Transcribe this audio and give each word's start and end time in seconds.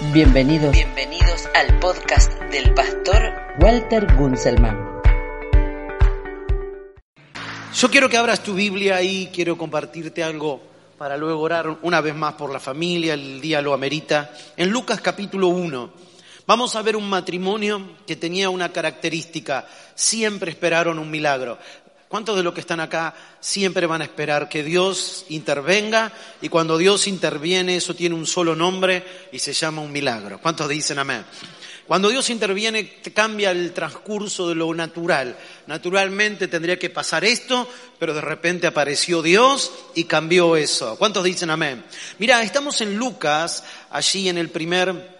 Bienvenidos. 0.00 0.72
Bienvenidos 0.72 1.48
al 1.54 1.78
podcast 1.78 2.30
del 2.50 2.74
pastor 2.74 3.32
Walter 3.58 4.14
Gunzelman. 4.14 5.00
Yo 7.74 7.90
quiero 7.90 8.10
que 8.10 8.18
abras 8.18 8.42
tu 8.42 8.52
Biblia 8.52 9.00
y 9.00 9.28
quiero 9.28 9.56
compartirte 9.56 10.22
algo 10.22 10.60
para 10.98 11.16
luego 11.16 11.40
orar 11.40 11.78
una 11.80 12.02
vez 12.02 12.14
más 12.14 12.34
por 12.34 12.52
la 12.52 12.60
familia, 12.60 13.14
el 13.14 13.40
día 13.40 13.62
lo 13.62 13.72
amerita. 13.72 14.32
En 14.58 14.68
Lucas 14.68 15.00
capítulo 15.00 15.48
1 15.48 15.90
vamos 16.46 16.76
a 16.76 16.82
ver 16.82 16.94
un 16.94 17.08
matrimonio 17.08 17.96
que 18.06 18.16
tenía 18.16 18.50
una 18.50 18.72
característica, 18.72 19.66
siempre 19.94 20.50
esperaron 20.50 20.98
un 20.98 21.10
milagro. 21.10 21.56
¿Cuántos 22.08 22.36
de 22.36 22.44
los 22.44 22.54
que 22.54 22.60
están 22.60 22.78
acá 22.78 23.14
siempre 23.40 23.86
van 23.86 24.00
a 24.00 24.04
esperar 24.04 24.48
que 24.48 24.62
Dios 24.62 25.26
intervenga? 25.28 26.12
Y 26.40 26.48
cuando 26.48 26.78
Dios 26.78 27.08
interviene, 27.08 27.76
eso 27.76 27.94
tiene 27.94 28.14
un 28.14 28.26
solo 28.26 28.54
nombre 28.54 29.04
y 29.32 29.40
se 29.40 29.52
llama 29.52 29.82
un 29.82 29.90
milagro. 29.90 30.40
¿Cuántos 30.40 30.68
dicen 30.68 31.00
amén? 31.00 31.24
Cuando 31.86 32.08
Dios 32.08 32.30
interviene, 32.30 33.00
cambia 33.14 33.52
el 33.52 33.72
transcurso 33.72 34.48
de 34.48 34.54
lo 34.56 34.72
natural. 34.74 35.36
Naturalmente 35.66 36.48
tendría 36.48 36.78
que 36.78 36.90
pasar 36.90 37.24
esto, 37.24 37.68
pero 37.98 38.12
de 38.14 38.20
repente 38.20 38.66
apareció 38.66 39.22
Dios 39.22 39.72
y 39.94 40.04
cambió 40.04 40.56
eso. 40.56 40.96
¿Cuántos 40.98 41.24
dicen 41.24 41.50
amén? 41.50 41.84
Mira, 42.18 42.42
estamos 42.42 42.80
en 42.80 42.96
Lucas, 42.96 43.62
allí 43.90 44.28
en 44.28 44.38
el 44.38 44.50
primer 44.50 45.15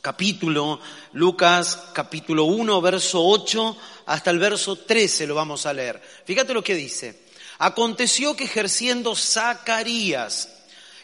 capítulo, 0.00 0.80
Lucas 1.12 1.90
capítulo 1.92 2.44
1, 2.44 2.80
verso 2.80 3.24
8 3.24 3.76
hasta 4.06 4.30
el 4.30 4.38
verso 4.38 4.76
13 4.76 5.26
lo 5.26 5.34
vamos 5.34 5.66
a 5.66 5.72
leer. 5.72 6.00
Fíjate 6.24 6.54
lo 6.54 6.62
que 6.64 6.74
dice. 6.74 7.26
Aconteció 7.58 8.36
que 8.36 8.44
ejerciendo 8.44 9.14
Zacarías 9.16 10.48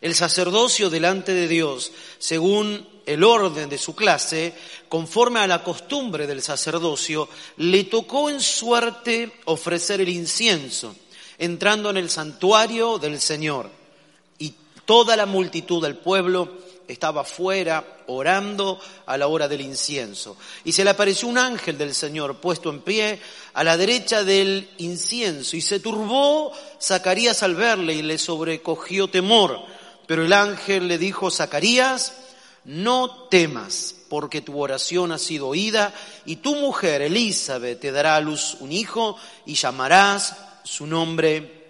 el 0.00 0.14
sacerdocio 0.14 0.90
delante 0.90 1.32
de 1.32 1.48
Dios, 1.48 1.90
según 2.18 2.86
el 3.06 3.24
orden 3.24 3.70
de 3.70 3.78
su 3.78 3.94
clase, 3.94 4.52
conforme 4.88 5.40
a 5.40 5.46
la 5.46 5.64
costumbre 5.64 6.26
del 6.26 6.42
sacerdocio, 6.42 7.28
le 7.56 7.84
tocó 7.84 8.28
en 8.28 8.40
suerte 8.40 9.32
ofrecer 9.46 10.02
el 10.02 10.10
incienso, 10.10 10.94
entrando 11.38 11.88
en 11.88 11.96
el 11.96 12.10
santuario 12.10 12.98
del 12.98 13.18
Señor. 13.18 13.70
Y 14.38 14.54
toda 14.84 15.16
la 15.16 15.24
multitud 15.24 15.82
del 15.82 15.96
pueblo 15.96 16.63
estaba 16.88 17.24
fuera 17.24 17.84
orando 18.06 18.78
a 19.06 19.16
la 19.16 19.26
hora 19.26 19.48
del 19.48 19.60
incienso. 19.60 20.36
Y 20.64 20.72
se 20.72 20.84
le 20.84 20.90
apareció 20.90 21.28
un 21.28 21.38
ángel 21.38 21.78
del 21.78 21.94
Señor 21.94 22.36
puesto 22.36 22.70
en 22.70 22.80
pie 22.80 23.20
a 23.54 23.64
la 23.64 23.76
derecha 23.76 24.24
del 24.24 24.68
incienso 24.78 25.56
y 25.56 25.60
se 25.60 25.80
turbó 25.80 26.52
Zacarías 26.80 27.42
al 27.42 27.54
verle 27.54 27.94
y 27.94 28.02
le 28.02 28.18
sobrecogió 28.18 29.08
temor. 29.08 29.60
Pero 30.06 30.24
el 30.24 30.32
ángel 30.32 30.88
le 30.88 30.98
dijo, 30.98 31.30
Zacarías, 31.30 32.12
no 32.64 33.28
temas, 33.28 33.94
porque 34.08 34.40
tu 34.40 34.60
oración 34.60 35.12
ha 35.12 35.18
sido 35.18 35.48
oída 35.48 35.92
y 36.24 36.36
tu 36.36 36.54
mujer 36.54 37.02
Elizabeth 37.02 37.80
te 37.80 37.92
dará 37.92 38.16
a 38.16 38.20
luz 38.20 38.56
un 38.60 38.72
hijo 38.72 39.16
y 39.46 39.54
llamarás 39.54 40.36
su 40.62 40.86
nombre 40.86 41.64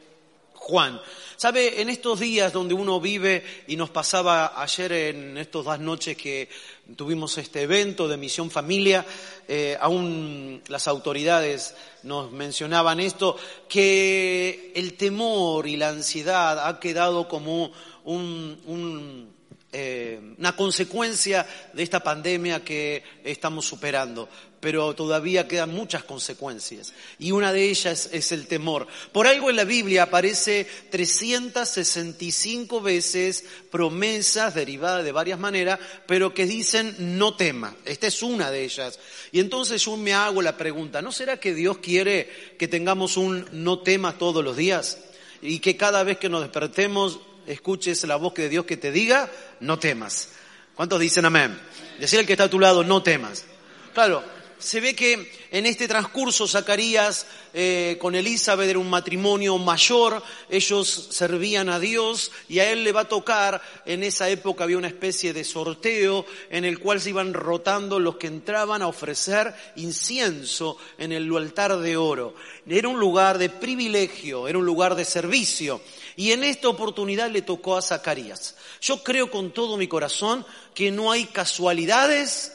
Juan. 0.55 1.01
Sabe, 1.37 1.81
en 1.81 1.89
estos 1.89 2.21
días 2.21 2.53
donde 2.53 2.75
uno 2.75 3.01
vive 3.01 3.43
y 3.67 3.77
nos 3.77 3.91
pasaba 3.91 4.61
ayer 4.63 4.93
en 4.93 5.37
estos 5.37 5.65
dos 5.65 5.81
noches 5.81 6.17
que 6.17 6.49
tuvimos 6.97 7.37
este 7.39 7.63
evento 7.63 8.07
de 8.07 8.17
Misión 8.17 8.51
Familia, 8.51 9.05
eh, 9.49 9.77
aún 9.81 10.63
las 10.69 10.87
autoridades 10.87 11.75
nos 12.05 12.31
mencionaban 12.31 13.01
esto, 13.01 13.37
que 13.69 14.73
el 14.75 14.95
temor 14.95 15.67
y 15.67 15.77
la 15.77 15.89
ansiedad 15.89 16.69
ha 16.69 16.79
quedado 16.79 17.27
como 17.27 17.73
un 18.05 19.35
eh, 19.77 20.21
una 20.39 20.55
consecuencia 20.55 21.45
de 21.73 21.83
esta 21.83 21.99
pandemia 21.99 22.63
que 22.63 23.03
estamos 23.25 23.67
superando, 23.67 24.29
pero 24.65 24.95
todavía 24.95 25.47
quedan 25.47 25.75
muchas 25.75 26.05
consecuencias 26.05 26.95
y 27.19 27.33
una 27.33 27.53
de 27.53 27.69
ellas 27.69 28.09
es 28.13 28.33
el 28.33 28.47
temor. 28.47 28.87
Por 29.13 29.27
algo 29.27 29.51
en 29.51 29.57
la 29.57 29.65
Biblia 29.65 30.05
aparece 30.05 30.67
365 30.89 32.81
veces 32.81 33.45
promesas 33.71 34.55
derivadas 34.55 35.05
de 35.05 35.13
varias 35.13 35.39
maneras, 35.39 35.79
pero 36.07 36.33
que 36.33 36.47
dicen 36.47 36.97
no 36.99 37.37
tema. 37.37 37.77
Esta 37.85 38.07
es 38.07 38.23
una 38.23 38.51
de 38.51 38.65
ellas. 38.65 38.99
Y 39.33 39.41
entonces 39.41 39.85
yo 39.85 39.99
me 39.99 40.15
hago 40.15 40.41
la 40.41 40.57
pregunta, 40.57 41.03
¿no 41.03 41.13
será 41.13 41.39
que 41.39 41.53
Dios 41.53 41.77
quiere 41.77 42.55
que 42.59 42.67
tengamos 42.67 43.19
un 43.19 43.47
no 43.53 43.81
tema 43.81 44.17
todos 44.17 44.43
los 44.43 44.57
días? 44.57 44.99
Y 45.43 45.59
que 45.59 45.77
cada 45.77 46.05
vez 46.05 46.17
que 46.17 46.31
nos 46.31 46.41
despertemos 46.41 47.21
escuches 47.47 48.03
la 48.05 48.17
voz 48.17 48.33
de 48.33 48.49
Dios 48.49 48.65
que 48.65 48.79
te 48.79 48.93
diga, 48.93 49.31
no 49.61 49.79
temas. 49.79 50.31
¿Cuántos 50.75 51.01
dicen 51.01 51.27
amén? 51.27 51.55
Decir 52.01 52.21
al 52.21 52.25
que 52.25 52.33
está 52.33 52.45
a 52.45 52.49
tu 52.49 52.59
lado, 52.59 52.83
no 52.83 53.03
temas. 53.03 53.45
Claro, 53.93 54.25
se 54.65 54.81
ve 54.81 54.97
que 54.97 55.31
en 55.51 55.67
este 55.67 55.87
transcurso 55.87 56.49
Zacarías 56.49 57.27
eh, 57.53 57.99
con 58.01 58.15
Elizabeth 58.15 58.69
era 58.69 58.79
un 58.79 58.89
matrimonio 58.89 59.59
mayor, 59.59 60.23
ellos 60.49 61.09
servían 61.11 61.69
a 61.69 61.79
Dios 61.79 62.33
y 62.49 62.59
a 62.61 62.71
él 62.73 62.83
le 62.83 62.93
va 62.93 63.03
a 63.03 63.09
tocar, 63.09 63.61
en 63.85 64.03
esa 64.03 64.29
época 64.29 64.65
había 64.65 64.79
una 64.79 64.89
especie 64.89 65.33
de 65.33 65.45
sorteo 65.45 66.25
en 66.51 66.65
el 66.65 66.79
cual 66.79 67.01
se 67.01 67.11
iban 67.11 67.35
rotando 67.35 67.99
los 67.99 68.17
que 68.17 68.27
entraban 68.27 68.83
a 68.83 68.89
ofrecer 68.89 69.55
incienso 69.77 70.79
en 70.99 71.13
el 71.13 71.35
altar 71.37 71.79
de 71.79 71.97
oro. 71.97 72.35
Era 72.67 72.89
un 72.89 72.99
lugar 72.99 73.39
de 73.39 73.51
privilegio, 73.51 74.49
era 74.49 74.59
un 74.59 74.67
lugar 74.67 74.95
de 74.95 75.05
servicio. 75.05 75.81
Y 76.17 76.33
en 76.33 76.45
esta 76.45 76.69
oportunidad 76.69 77.31
le 77.31 77.43
tocó 77.43 77.77
a 77.77 77.83
Zacarías. 77.83 78.57
Yo 78.81 79.03
creo 79.03 79.31
con 79.31 79.53
todo 79.53 79.77
mi 79.77 79.89
corazón 79.89 80.47
que 80.75 80.91
no 80.91 81.11
hay 81.11 81.27
casualidades, 81.27 82.53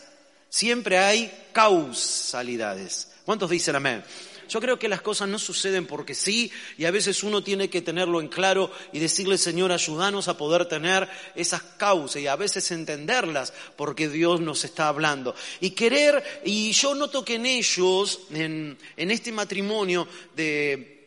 siempre 0.50 0.98
hay 0.98 1.32
causalidades. 1.54 3.10
¿Cuántos 3.26 3.50
dicen 3.50 3.76
amén? 3.76 4.04
Yo 4.50 4.60
creo 4.60 4.80
que 4.80 4.90
las 4.90 5.02
cosas 5.02 5.30
no 5.30 5.38
suceden 5.38 5.86
porque 5.86 6.16
sí 6.16 6.52
y 6.78 6.86
a 6.86 6.92
veces 6.92 7.24
uno 7.24 7.44
tiene 7.44 7.70
que 7.70 7.84
tenerlo 7.84 8.20
en 8.20 8.28
claro 8.28 8.72
y 8.92 8.98
decirle, 8.98 9.38
Señor, 9.38 9.72
ayúdanos 9.72 10.28
a 10.28 10.38
poder 10.38 10.66
tener 10.66 11.08
esas 11.36 11.62
causas 11.62 12.22
y 12.24 12.28
a 12.28 12.36
veces 12.36 12.72
entenderlas 12.72 13.54
porque 13.76 14.10
Dios 14.10 14.42
nos 14.42 14.66
está 14.66 14.88
hablando. 14.88 15.36
Y 15.60 15.72
querer, 15.72 16.42
y 16.44 16.72
yo 16.72 16.96
noto 16.96 17.24
que 17.24 17.36
en 17.36 17.46
ellos, 17.46 18.22
en, 18.32 18.78
este 18.98 19.32
matrimonio 19.32 20.08
de 20.36 20.98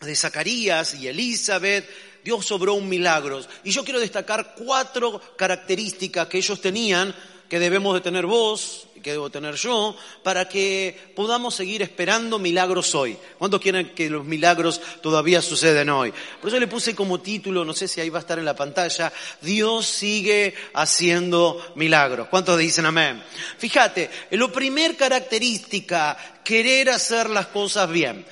de 0.00 0.14
Zacarías 0.14 0.94
y 0.94 1.08
Elizabeth, 1.08 1.88
Dios 2.22 2.44
sobró 2.44 2.74
un 2.74 2.88
milagro. 2.88 3.40
Y 3.64 3.70
yo 3.70 3.84
quiero 3.84 4.00
destacar 4.00 4.54
cuatro 4.56 5.20
características 5.36 6.26
que 6.28 6.38
ellos 6.38 6.60
tenían, 6.60 7.14
que 7.48 7.58
debemos 7.58 7.94
de 7.94 8.00
tener 8.00 8.26
vos, 8.26 8.88
y 8.94 9.00
que 9.00 9.12
debo 9.12 9.30
tener 9.30 9.54
yo, 9.54 9.96
para 10.22 10.48
que 10.48 11.12
podamos 11.14 11.54
seguir 11.54 11.82
esperando 11.82 12.38
milagros 12.38 12.94
hoy. 12.94 13.16
¿Cuántos 13.38 13.60
quieren 13.60 13.94
que 13.94 14.10
los 14.10 14.24
milagros 14.24 14.80
todavía 15.02 15.42
suceden 15.42 15.90
hoy? 15.90 16.12
Por 16.40 16.48
eso 16.48 16.58
le 16.58 16.66
puse 16.66 16.94
como 16.94 17.20
título, 17.20 17.64
no 17.64 17.72
sé 17.72 17.88
si 17.88 18.00
ahí 18.00 18.10
va 18.10 18.18
a 18.18 18.20
estar 18.20 18.38
en 18.38 18.44
la 18.44 18.56
pantalla, 18.56 19.12
Dios 19.40 19.86
sigue 19.86 20.54
haciendo 20.74 21.62
milagros. 21.76 22.28
¿Cuántos 22.28 22.58
dicen 22.58 22.86
amén? 22.86 23.22
Fíjate, 23.58 24.10
lo 24.32 24.50
primer 24.50 24.96
característica, 24.96 26.16
querer 26.42 26.90
hacer 26.90 27.30
las 27.30 27.46
cosas 27.48 27.90
bien. 27.90 28.26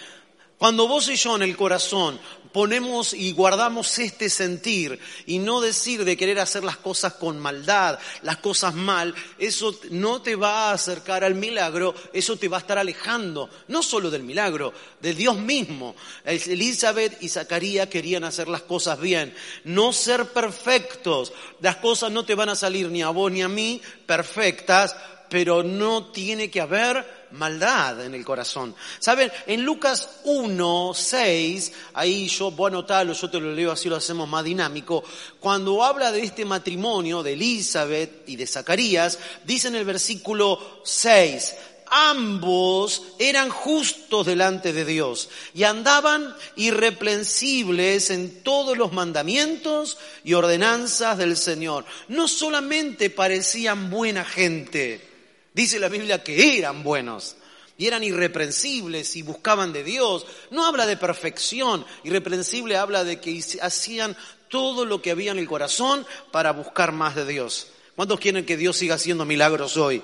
Cuando 0.58 0.88
vos 0.88 1.08
y 1.08 1.16
yo 1.16 1.36
en 1.36 1.42
el 1.42 1.56
corazón 1.56 2.18
ponemos 2.54 3.14
y 3.14 3.32
guardamos 3.32 3.98
este 3.98 4.30
sentir 4.30 5.00
y 5.26 5.40
no 5.40 5.60
decir 5.60 6.04
de 6.04 6.16
querer 6.16 6.38
hacer 6.38 6.62
las 6.62 6.76
cosas 6.76 7.14
con 7.14 7.36
maldad, 7.40 7.98
las 8.22 8.36
cosas 8.36 8.76
mal, 8.76 9.12
eso 9.40 9.76
no 9.90 10.22
te 10.22 10.36
va 10.36 10.70
a 10.70 10.74
acercar 10.74 11.24
al 11.24 11.34
milagro, 11.34 11.96
eso 12.12 12.36
te 12.36 12.46
va 12.46 12.58
a 12.58 12.60
estar 12.60 12.78
alejando, 12.78 13.50
no 13.66 13.82
solo 13.82 14.08
del 14.08 14.22
milagro, 14.22 14.72
de 15.02 15.14
Dios 15.14 15.36
mismo. 15.36 15.96
Elizabeth 16.24 17.20
y 17.20 17.28
Zacarías 17.28 17.88
querían 17.88 18.22
hacer 18.22 18.46
las 18.46 18.62
cosas 18.62 19.00
bien, 19.00 19.34
no 19.64 19.92
ser 19.92 20.26
perfectos. 20.26 21.32
Las 21.60 21.76
cosas 21.76 22.12
no 22.12 22.24
te 22.24 22.36
van 22.36 22.50
a 22.50 22.54
salir 22.54 22.88
ni 22.88 23.02
a 23.02 23.08
vos 23.08 23.32
ni 23.32 23.42
a 23.42 23.48
mí 23.48 23.82
perfectas, 24.06 24.94
pero 25.34 25.64
no 25.64 26.12
tiene 26.12 26.48
que 26.48 26.60
haber 26.60 27.26
maldad 27.32 28.04
en 28.04 28.14
el 28.14 28.24
corazón. 28.24 28.72
Saben, 29.00 29.32
en 29.48 29.64
Lucas 29.64 30.20
1, 30.22 30.92
6, 30.94 31.72
ahí 31.94 32.28
yo 32.28 32.52
voy 32.52 32.66
a 32.66 32.74
anotarlo, 32.74 33.14
yo 33.14 33.28
te 33.28 33.40
lo 33.40 33.52
leo 33.52 33.72
así 33.72 33.88
lo 33.88 33.96
hacemos 33.96 34.28
más 34.28 34.44
dinámico, 34.44 35.02
cuando 35.40 35.82
habla 35.82 36.12
de 36.12 36.22
este 36.22 36.44
matrimonio 36.44 37.24
de 37.24 37.32
Elizabeth 37.32 38.28
y 38.28 38.36
de 38.36 38.46
Zacarías, 38.46 39.18
dice 39.44 39.66
en 39.66 39.74
el 39.74 39.84
versículo 39.84 40.80
6, 40.84 41.54
ambos 41.88 43.02
eran 43.18 43.50
justos 43.50 44.26
delante 44.26 44.72
de 44.72 44.84
Dios 44.84 45.30
y 45.52 45.64
andaban 45.64 46.32
irreprensibles 46.54 48.10
en 48.10 48.44
todos 48.44 48.78
los 48.78 48.92
mandamientos 48.92 49.98
y 50.22 50.34
ordenanzas 50.34 51.18
del 51.18 51.36
Señor. 51.36 51.84
No 52.06 52.28
solamente 52.28 53.10
parecían 53.10 53.90
buena 53.90 54.24
gente, 54.24 55.13
Dice 55.54 55.78
la 55.78 55.88
Biblia 55.88 56.22
que 56.22 56.58
eran 56.58 56.82
buenos 56.82 57.36
y 57.78 57.86
eran 57.86 58.02
irreprensibles 58.02 59.14
y 59.14 59.22
buscaban 59.22 59.72
de 59.72 59.84
Dios. 59.84 60.26
No 60.50 60.66
habla 60.66 60.84
de 60.84 60.96
perfección, 60.96 61.86
irreprensible 62.02 62.76
habla 62.76 63.04
de 63.04 63.20
que 63.20 63.40
hacían 63.62 64.16
todo 64.48 64.84
lo 64.84 65.00
que 65.00 65.12
había 65.12 65.30
en 65.30 65.38
el 65.38 65.48
corazón 65.48 66.04
para 66.32 66.52
buscar 66.52 66.90
más 66.90 67.14
de 67.14 67.24
Dios. 67.24 67.68
¿Cuántos 67.94 68.18
quieren 68.18 68.44
que 68.44 68.56
Dios 68.56 68.76
siga 68.76 68.96
haciendo 68.96 69.24
milagros 69.24 69.76
hoy? 69.76 70.02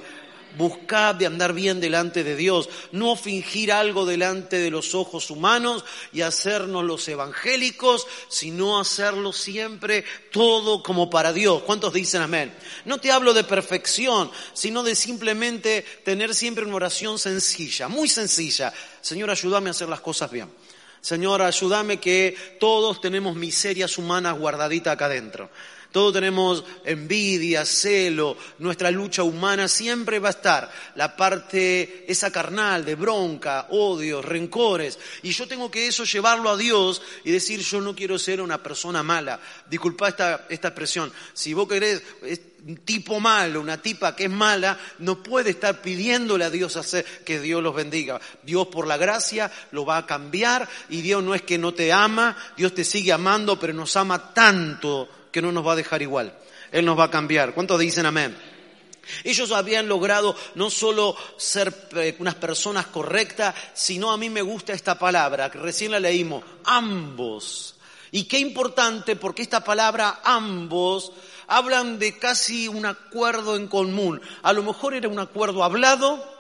Buscad 0.57 1.15
de 1.15 1.27
andar 1.27 1.53
bien 1.53 1.81
delante 1.81 2.25
de 2.25 2.37
Dios, 2.37 2.69
no 2.93 3.17
fingir 3.17 3.73
algo 3.73 4.07
delante 4.07 4.59
de 4.59 4.71
los 4.71 4.95
ojos 4.95 5.31
humanos 5.31 5.85
y 6.13 6.23
hacernos 6.23 6.85
los 6.85 7.07
evangélicos, 7.09 8.07
sino 8.29 8.81
hacerlo 8.81 9.33
siempre 9.33 10.05
todo 10.33 10.83
como 10.83 11.09
para 11.09 11.33
Dios. 11.33 11.63
¿Cuántos 11.63 11.93
dicen 11.93 12.23
amén? 12.23 12.55
No 12.85 12.99
te 12.99 13.13
hablo 13.13 13.35
de 13.35 13.45
perfección, 13.45 14.31
sino 14.53 14.83
de 14.83 14.95
simplemente 14.95 15.85
tener 16.05 16.35
siempre 16.35 16.65
una 16.65 16.77
oración 16.77 17.19
sencilla, 17.19 17.89
muy 17.89 18.09
sencilla. 18.09 18.73
Señor, 19.01 19.31
ayúdame 19.31 19.71
a 19.71 19.73
hacer 19.73 19.89
las 19.89 20.01
cosas 20.01 20.31
bien. 20.31 20.49
Señor, 21.01 21.41
ayúdame 21.41 21.99
que 21.99 22.57
todos 22.61 23.01
tenemos 23.01 23.35
miserias 23.35 23.97
humanas 23.97 24.39
guardaditas 24.39 24.93
acá 24.93 25.07
adentro. 25.07 25.49
Todos 25.93 26.13
tenemos 26.13 26.63
envidia, 26.85 27.65
celo, 27.67 28.37
nuestra 28.59 28.91
lucha 28.93 29.25
humana 29.25 29.67
siempre 29.67 30.21
va 30.21 30.29
a 30.29 30.33
estar 30.33 30.71
la 30.95 31.17
parte 31.17 32.05
esa 32.07 32.31
carnal 32.31 32.85
de 32.85 32.95
bronca, 32.95 33.67
odios, 33.71 34.25
rencores. 34.25 34.99
Y 35.23 35.33
yo 35.33 35.49
tengo 35.49 35.71
que 35.71 35.89
eso 35.89 36.05
llevarlo 36.05 36.51
a 36.51 36.57
Dios 36.57 37.03
y 37.25 37.33
decir 37.33 37.61
yo 37.61 37.81
no 37.81 37.97
quiero 37.97 38.19
ser 38.19 38.41
una 38.41 38.63
persona 38.63 39.03
mala. 39.03 39.41
Disculpa 39.69 40.09
esta, 40.09 40.47
esta 40.49 40.69
expresión. 40.69 41.13
Si 41.33 41.55
vos 41.55 41.67
querés 41.67 42.03
un 42.67 42.77
tipo 42.79 43.21
malo, 43.21 43.61
una 43.61 43.81
tipa 43.81 44.15
que 44.15 44.25
es 44.25 44.31
mala, 44.31 44.79
no 44.99 45.23
puede 45.23 45.51
estar 45.51 45.81
pidiéndole 45.81 46.45
a 46.45 46.51
Dios 46.51 46.77
hacer 46.77 47.05
que 47.25 47.41
Dios 47.41 47.63
los 47.63 47.75
bendiga. 47.75 48.21
Dios 48.43 48.69
por 48.69 48.87
la 48.87 48.97
gracia 48.97 49.51
lo 49.73 49.85
va 49.85 49.99
a 49.99 50.07
cambiar 50.07 50.69
y 50.89 51.01
Dios 51.01 51.23
no 51.23 51.35
es 51.35 51.43
que 51.43 51.59
no 51.59 51.75
te 51.75 51.93
ama, 51.93 52.37
Dios 52.57 52.75
te 52.75 52.85
sigue 52.85 53.13
amando, 53.13 53.59
pero 53.59 53.73
nos 53.73 53.97
ama 53.97 54.33
tanto 54.33 55.09
que 55.31 55.43
no 55.43 55.53
nos 55.53 55.67
va 55.67 55.73
a 55.73 55.77
dejar 55.77 56.03
igual. 56.03 56.35
Él 56.73 56.85
nos 56.85 56.99
va 56.99 57.05
a 57.05 57.11
cambiar. 57.11 57.55
¿Cuántos 57.55 57.79
dicen 57.81 58.07
amén? 58.07 58.37
Ellos 59.25 59.51
habían 59.53 59.89
logrado 59.89 60.37
no 60.55 60.71
solo 60.71 61.17
ser 61.37 61.75
eh, 61.97 62.17
unas 62.19 62.35
personas 62.37 62.87
correctas, 62.87 63.55
sino 63.75 64.11
a 64.11 64.17
mí 64.17 64.31
me 64.31 64.43
gusta 64.43 64.73
esta 64.73 64.99
palabra, 64.99 65.51
que 65.51 65.59
recién 65.59 65.93
la 65.93 66.01
leímos, 66.01 66.45
ambos. 66.65 67.77
Y 68.13 68.25
qué 68.25 68.39
importante 68.39 69.17
porque 69.17 69.43
esta 69.43 69.63
palabra 69.63 70.21
ambos 70.25 71.13
hablan 71.47 71.99
de 71.99 72.19
casi 72.19 72.69
un 72.69 72.87
acuerdo 72.87 73.57
en 73.57 73.67
común. 73.69 74.21
A 74.43 74.53
lo 74.53 74.63
mejor 74.63 74.95
era 74.95 75.09
un 75.09 75.19
acuerdo 75.19 75.65
hablado, 75.65 76.40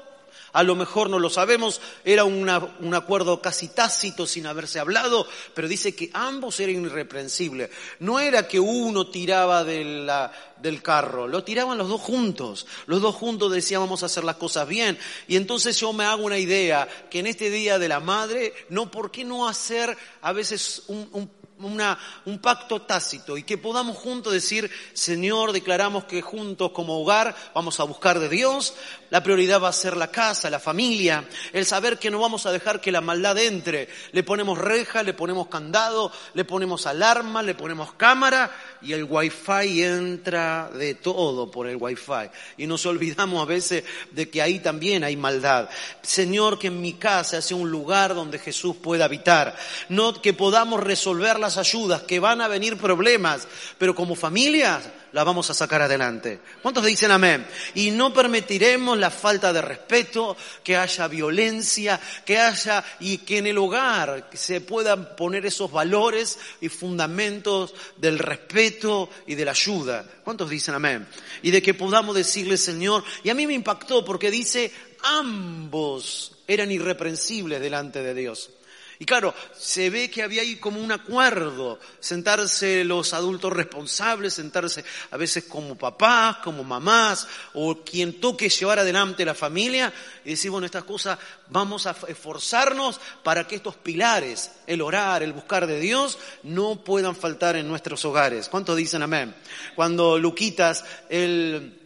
a 0.52 0.62
lo 0.62 0.74
mejor 0.74 1.10
no 1.10 1.18
lo 1.18 1.30
sabemos, 1.30 1.80
era 2.04 2.24
un 2.24 2.94
acuerdo 2.94 3.40
casi 3.40 3.68
tácito 3.68 4.26
sin 4.26 4.46
haberse 4.46 4.80
hablado, 4.80 5.26
pero 5.54 5.68
dice 5.68 5.94
que 5.94 6.10
ambos 6.12 6.58
eran 6.60 6.84
irreprensibles. 6.84 7.70
No 8.00 8.20
era 8.20 8.48
que 8.48 8.60
uno 8.60 9.06
tiraba 9.08 9.64
del 9.64 10.82
carro, 10.82 11.28
lo 11.28 11.44
tiraban 11.44 11.78
los 11.78 11.88
dos 11.88 12.00
juntos. 12.00 12.66
Los 12.86 13.00
dos 13.00 13.14
juntos 13.14 13.52
decían 13.52 13.80
vamos 13.80 14.02
a 14.02 14.06
hacer 14.06 14.24
las 14.24 14.36
cosas 14.36 14.66
bien. 14.66 14.98
Y 15.28 15.36
entonces 15.36 15.78
yo 15.78 15.92
me 15.92 16.04
hago 16.04 16.24
una 16.24 16.38
idea 16.38 16.88
que 17.10 17.20
en 17.20 17.26
este 17.26 17.50
Día 17.50 17.78
de 17.78 17.88
la 17.88 18.00
Madre, 18.00 18.52
no, 18.68 18.90
¿por 18.90 19.10
qué 19.10 19.24
no 19.24 19.48
hacer 19.48 19.96
a 20.22 20.32
veces 20.32 20.84
un, 20.88 21.30
pacto 22.40 22.82
tácito 22.82 23.36
y 23.36 23.42
que 23.42 23.58
podamos 23.58 23.96
juntos 23.96 24.32
decir, 24.32 24.70
Señor, 24.92 25.52
declaramos 25.52 26.04
que 26.04 26.22
juntos 26.22 26.70
como 26.72 27.00
hogar 27.00 27.34
vamos 27.54 27.80
a 27.80 27.84
buscar 27.84 28.18
de 28.18 28.28
Dios, 28.28 28.74
la 29.10 29.22
prioridad 29.22 29.60
va 29.60 29.68
a 29.68 29.72
ser 29.72 29.96
la 29.96 30.10
casa, 30.10 30.48
la 30.50 30.60
familia, 30.60 31.24
el 31.52 31.66
saber 31.66 31.98
que 31.98 32.10
no 32.10 32.20
vamos 32.20 32.46
a 32.46 32.52
dejar 32.52 32.80
que 32.80 32.92
la 32.92 33.00
maldad 33.00 33.36
entre. 33.38 33.88
Le 34.12 34.22
ponemos 34.22 34.56
reja, 34.58 35.02
le 35.02 35.14
ponemos 35.14 35.48
candado, 35.48 36.12
le 36.34 36.44
ponemos 36.44 36.86
alarma, 36.86 37.42
le 37.42 37.54
ponemos 37.54 37.92
cámara 37.94 38.50
y 38.82 38.92
el 38.92 39.04
wifi 39.04 39.82
entra 39.82 40.70
de 40.72 40.94
todo 40.94 41.50
por 41.50 41.66
el 41.66 41.76
wifi. 41.76 42.30
Y 42.56 42.66
nos 42.66 42.86
olvidamos 42.86 43.42
a 43.42 43.46
veces 43.46 43.84
de 44.12 44.30
que 44.30 44.42
ahí 44.42 44.60
también 44.60 45.04
hay 45.04 45.16
maldad. 45.16 45.68
Señor, 46.02 46.58
que 46.58 46.68
en 46.68 46.80
mi 46.80 46.94
casa 46.94 47.42
sea 47.42 47.56
un 47.56 47.70
lugar 47.70 48.14
donde 48.14 48.38
Jesús 48.38 48.76
pueda 48.76 49.06
habitar. 49.06 49.56
No 49.88 50.22
que 50.22 50.32
podamos 50.32 50.82
resolver 50.82 51.38
las 51.38 51.58
ayudas, 51.58 52.02
que 52.02 52.20
van 52.20 52.40
a 52.40 52.48
venir 52.48 52.76
problemas, 52.76 53.48
pero 53.78 53.94
como 53.94 54.14
familias 54.14 54.84
la 55.12 55.24
vamos 55.24 55.50
a 55.50 55.54
sacar 55.54 55.82
adelante. 55.82 56.40
¿Cuántos 56.62 56.84
dicen 56.84 57.10
amén? 57.10 57.46
Y 57.74 57.90
no 57.90 58.12
permitiremos 58.12 58.98
la 58.98 59.10
falta 59.10 59.52
de 59.52 59.62
respeto, 59.62 60.36
que 60.62 60.76
haya 60.76 61.08
violencia, 61.08 62.00
que 62.24 62.38
haya 62.38 62.84
y 63.00 63.18
que 63.18 63.38
en 63.38 63.46
el 63.46 63.58
hogar 63.58 64.28
se 64.32 64.60
puedan 64.60 65.16
poner 65.16 65.46
esos 65.46 65.70
valores 65.70 66.38
y 66.60 66.68
fundamentos 66.68 67.74
del 67.96 68.18
respeto 68.18 69.10
y 69.26 69.34
de 69.34 69.44
la 69.44 69.50
ayuda. 69.52 70.04
¿Cuántos 70.24 70.48
dicen 70.50 70.74
amén? 70.74 71.06
Y 71.42 71.50
de 71.50 71.62
que 71.62 71.74
podamos 71.74 72.14
decirle, 72.14 72.56
Señor, 72.56 73.04
y 73.24 73.30
a 73.30 73.34
mí 73.34 73.46
me 73.46 73.54
impactó 73.54 74.04
porque 74.04 74.30
dice, 74.30 74.72
ambos 75.02 76.32
eran 76.46 76.70
irreprensibles 76.70 77.60
delante 77.60 78.02
de 78.02 78.14
Dios. 78.14 78.50
Y 79.00 79.06
claro, 79.06 79.34
se 79.58 79.88
ve 79.88 80.10
que 80.10 80.22
había 80.22 80.42
ahí 80.42 80.56
como 80.56 80.78
un 80.78 80.92
acuerdo, 80.92 81.80
sentarse 82.00 82.84
los 82.84 83.14
adultos 83.14 83.50
responsables, 83.50 84.34
sentarse 84.34 84.84
a 85.10 85.16
veces 85.16 85.44
como 85.44 85.74
papás, 85.74 86.36
como 86.44 86.62
mamás, 86.64 87.26
o 87.54 87.82
quien 87.82 88.20
toque 88.20 88.50
llevar 88.50 88.78
adelante 88.78 89.24
la 89.24 89.32
familia, 89.32 89.90
y 90.22 90.30
decir, 90.30 90.50
bueno, 90.50 90.66
estas 90.66 90.84
cosas 90.84 91.18
vamos 91.48 91.86
a 91.86 91.96
esforzarnos 92.08 93.00
para 93.22 93.48
que 93.48 93.56
estos 93.56 93.74
pilares, 93.76 94.50
el 94.66 94.82
orar, 94.82 95.22
el 95.22 95.32
buscar 95.32 95.66
de 95.66 95.80
Dios, 95.80 96.18
no 96.42 96.84
puedan 96.84 97.16
faltar 97.16 97.56
en 97.56 97.68
nuestros 97.68 98.04
hogares. 98.04 98.50
¿Cuántos 98.50 98.76
dicen 98.76 99.02
amén? 99.02 99.34
Cuando 99.76 100.18
Luquitas, 100.18 100.84
él 101.08 101.79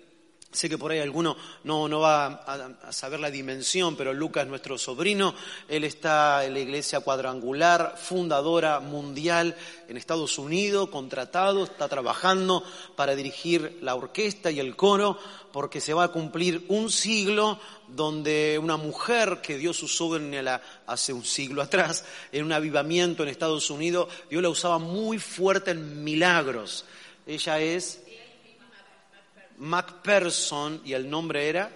Sé 0.55 0.69
que 0.69 0.79
por 0.79 0.93
ahí 0.93 1.01
alguno 1.01 1.37
no, 1.65 1.89
no 1.89 1.99
va 1.99 2.27
a, 2.27 2.93
saber 2.93 3.19
la 3.19 3.29
dimensión, 3.29 3.97
pero 3.97 4.13
Lucas, 4.13 4.47
nuestro 4.47 4.79
sobrino, 4.79 5.35
él 5.69 5.83
está 5.83 6.45
en 6.45 6.55
la 6.55 6.61
iglesia 6.61 7.01
cuadrangular, 7.01 7.97
fundadora 8.01 8.79
mundial 8.79 9.57
en 9.89 9.97
Estados 9.97 10.39
Unidos, 10.39 10.91
contratado, 10.91 11.65
está 11.65 11.89
trabajando 11.89 12.63
para 12.95 13.17
dirigir 13.17 13.79
la 13.83 13.97
orquesta 13.97 14.53
y 14.53 14.61
el 14.61 14.77
coro, 14.77 15.19
porque 15.53 15.81
se 15.81 15.93
va 15.93 16.05
a 16.05 16.13
cumplir 16.13 16.65
un 16.69 16.89
siglo 16.89 17.59
donde 17.89 18.57
una 18.63 18.77
mujer 18.77 19.41
que 19.43 19.59
Dios 19.59 19.83
usó 19.83 20.15
en 20.15 20.35
hace 20.87 21.13
un 21.13 21.25
siglo 21.25 21.63
atrás, 21.63 22.05
en 22.31 22.45
un 22.45 22.53
avivamiento 22.53 23.25
en 23.25 23.29
Estados 23.29 23.71
Unidos, 23.71 24.09
Dios 24.31 24.41
la 24.41 24.51
usaba 24.51 24.79
muy 24.79 25.19
fuerte 25.19 25.73
en 25.73 26.05
milagros. 26.05 26.85
Ella 27.27 27.59
es 27.59 28.04
MacPherson, 29.59 30.83
y 30.85 30.93
el 30.93 31.09
nombre 31.09 31.49
era 31.49 31.71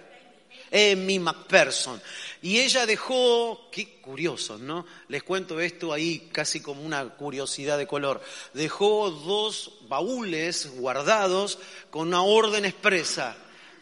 Amy 0.71 1.19
MacPherson. 1.19 2.01
Y 2.41 2.59
ella 2.59 2.85
dejó, 2.85 3.69
qué 3.71 3.99
curioso, 4.01 4.57
¿no? 4.57 4.85
Les 5.07 5.23
cuento 5.23 5.59
esto 5.59 5.91
ahí 5.93 6.29
casi 6.31 6.61
como 6.61 6.83
una 6.83 7.03
curiosidad 7.09 7.77
de 7.77 7.87
color. 7.87 8.21
Dejó 8.53 9.09
dos 9.11 9.79
baúles 9.87 10.71
guardados 10.77 11.59
con 11.89 12.07
una 12.07 12.21
orden 12.21 12.65
expresa. 12.65 13.35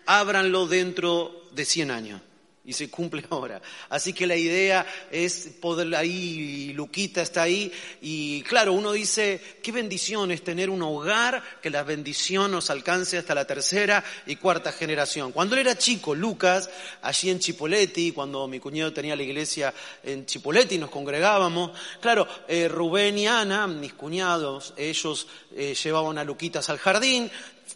Ábranlo 0.06 0.68
dentro 0.68 1.44
de 1.52 1.66
100 1.66 1.92
años 1.92 2.22
y 2.68 2.74
se 2.74 2.90
cumple 2.90 3.24
ahora. 3.32 3.60
Así 3.90 4.14
que 4.14 4.28
la 4.28 4.36
idea 4.36 4.86
es 5.10 5.50
poder 5.60 5.96
ahí, 5.96 6.74
Luquita 6.74 7.22
está 7.22 7.44
ahí, 7.44 7.72
y 8.02 8.44
claro, 8.44 8.74
uno 8.74 8.92
dice, 8.92 9.42
qué 9.64 9.72
bendición 9.72 10.32
es 10.32 10.44
tener 10.44 10.70
un 10.70 10.84
hogar, 10.84 11.42
que 11.62 11.70
la 11.70 11.84
bendición 11.84 12.52
nos 12.52 12.70
alcance 12.70 13.18
hasta 13.18 13.34
la 13.34 13.46
tercera 13.46 14.04
y 14.26 14.36
cuarta 14.36 14.72
generación. 14.72 15.32
Cuando 15.32 15.56
él 15.56 15.62
era 15.62 15.78
chico, 15.78 16.14
Lucas, 16.14 16.70
allí 17.02 17.30
en 17.30 17.40
Chipoletti, 17.40 18.12
cuando 18.12 18.48
mi 18.48 18.60
cuñado 18.60 18.92
tenía 18.94 19.16
la 19.16 19.24
iglesia 19.24 19.74
en 20.04 20.26
Chipoletti, 20.26 20.78
nos 20.78 20.90
congregábamos, 20.90 21.72
claro, 22.02 22.28
eh, 22.48 22.68
Rubén 22.68 23.18
y 23.18 23.28
Ana, 23.28 23.66
mis 23.68 23.94
cuñados, 23.94 24.74
ellos 24.76 25.28
eh, 25.56 25.74
llevaban 25.74 26.18
a 26.18 26.26
Luquitas 26.26 26.70
al 26.70 26.80
jardín, 26.80 27.32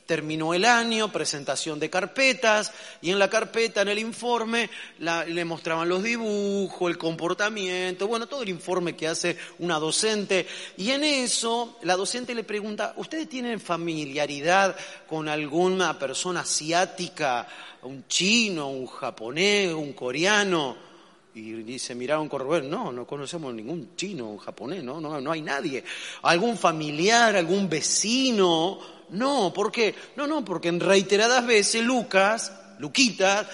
terminó 0.06 0.54
el 0.54 0.66
año, 0.66 1.12
presentación 1.12 1.80
de 1.80 1.90
carpetas, 1.90 2.74
y 3.02 3.12
en 3.12 3.20
la 3.20 3.30
carpeta, 3.30 3.82
en 3.82 3.90
el 3.90 4.00
informe, 4.00 4.70
le 5.00 5.46
mostraban 5.46 5.88
los 5.88 6.04
dibujos, 6.04 6.92
el 6.92 6.98
comportamiento, 6.98 8.08
bueno, 8.08 8.28
todo 8.28 8.44
el 8.44 8.50
informe 8.50 8.96
que 8.96 9.08
hace 9.08 9.38
una 9.60 9.80
docente. 9.80 10.48
Y 10.78 10.92
en 10.92 11.04
eso, 11.04 11.78
la 11.84 11.96
docente 11.96 12.36
le 12.36 12.44
pregunta, 12.44 12.94
¿ustedes 12.98 13.30
tienen 13.30 13.60
familiaridad 13.60 14.76
con 15.08 15.30
alguna 15.30 15.98
persona 15.98 16.42
asiática, 16.42 17.48
un 17.84 18.08
chino, 18.08 18.70
un 18.70 18.88
japonés, 18.88 19.74
un 19.74 19.94
coreano? 19.94 20.92
Y 21.34 21.54
dice, 21.64 21.96
miraron 21.96 22.28
con 22.28 22.70
no, 22.70 22.92
no 22.92 23.08
conocemos 23.08 23.54
ningún 23.54 23.96
chino, 23.96 24.28
un 24.28 24.38
japonés, 24.38 24.84
no, 24.84 25.00
no, 25.00 25.22
no 25.22 25.32
hay 25.32 25.42
nadie. 25.42 25.82
¿Algún 26.24 26.58
familiar, 26.58 27.38
algún 27.38 27.70
vecino? 27.70 28.80
No, 29.12 29.52
¿por 29.54 29.72
qué? 29.72 29.94
No, 30.16 30.26
no, 30.26 30.44
porque 30.44 30.70
en 30.70 30.80
reiteradas 30.80 31.46
veces 31.46 31.84
Lucas, 31.84 32.54
Luquita, 32.80 33.50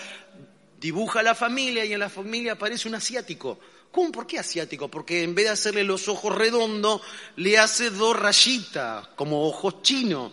dibuja 0.79 1.19
a 1.19 1.23
la 1.23 1.35
familia 1.35 1.83
y 1.83 1.93
en 1.93 1.99
la 1.99 2.09
familia 2.09 2.53
aparece 2.53 2.87
un 2.87 2.95
asiático. 2.95 3.59
¿Cómo? 3.91 4.11
¿Por 4.11 4.27
qué 4.27 4.37
asiático? 4.37 4.89
Porque 4.89 5.23
en 5.23 5.33
vez 5.33 5.45
de 5.45 5.51
hacerle 5.51 5.83
los 5.83 6.07
ojos 6.07 6.35
redondos, 6.35 7.01
le 7.37 7.57
hace 7.57 7.89
dos 7.89 8.15
rayitas, 8.17 9.07
como 9.15 9.47
ojos 9.47 9.81
chinos. 9.81 10.31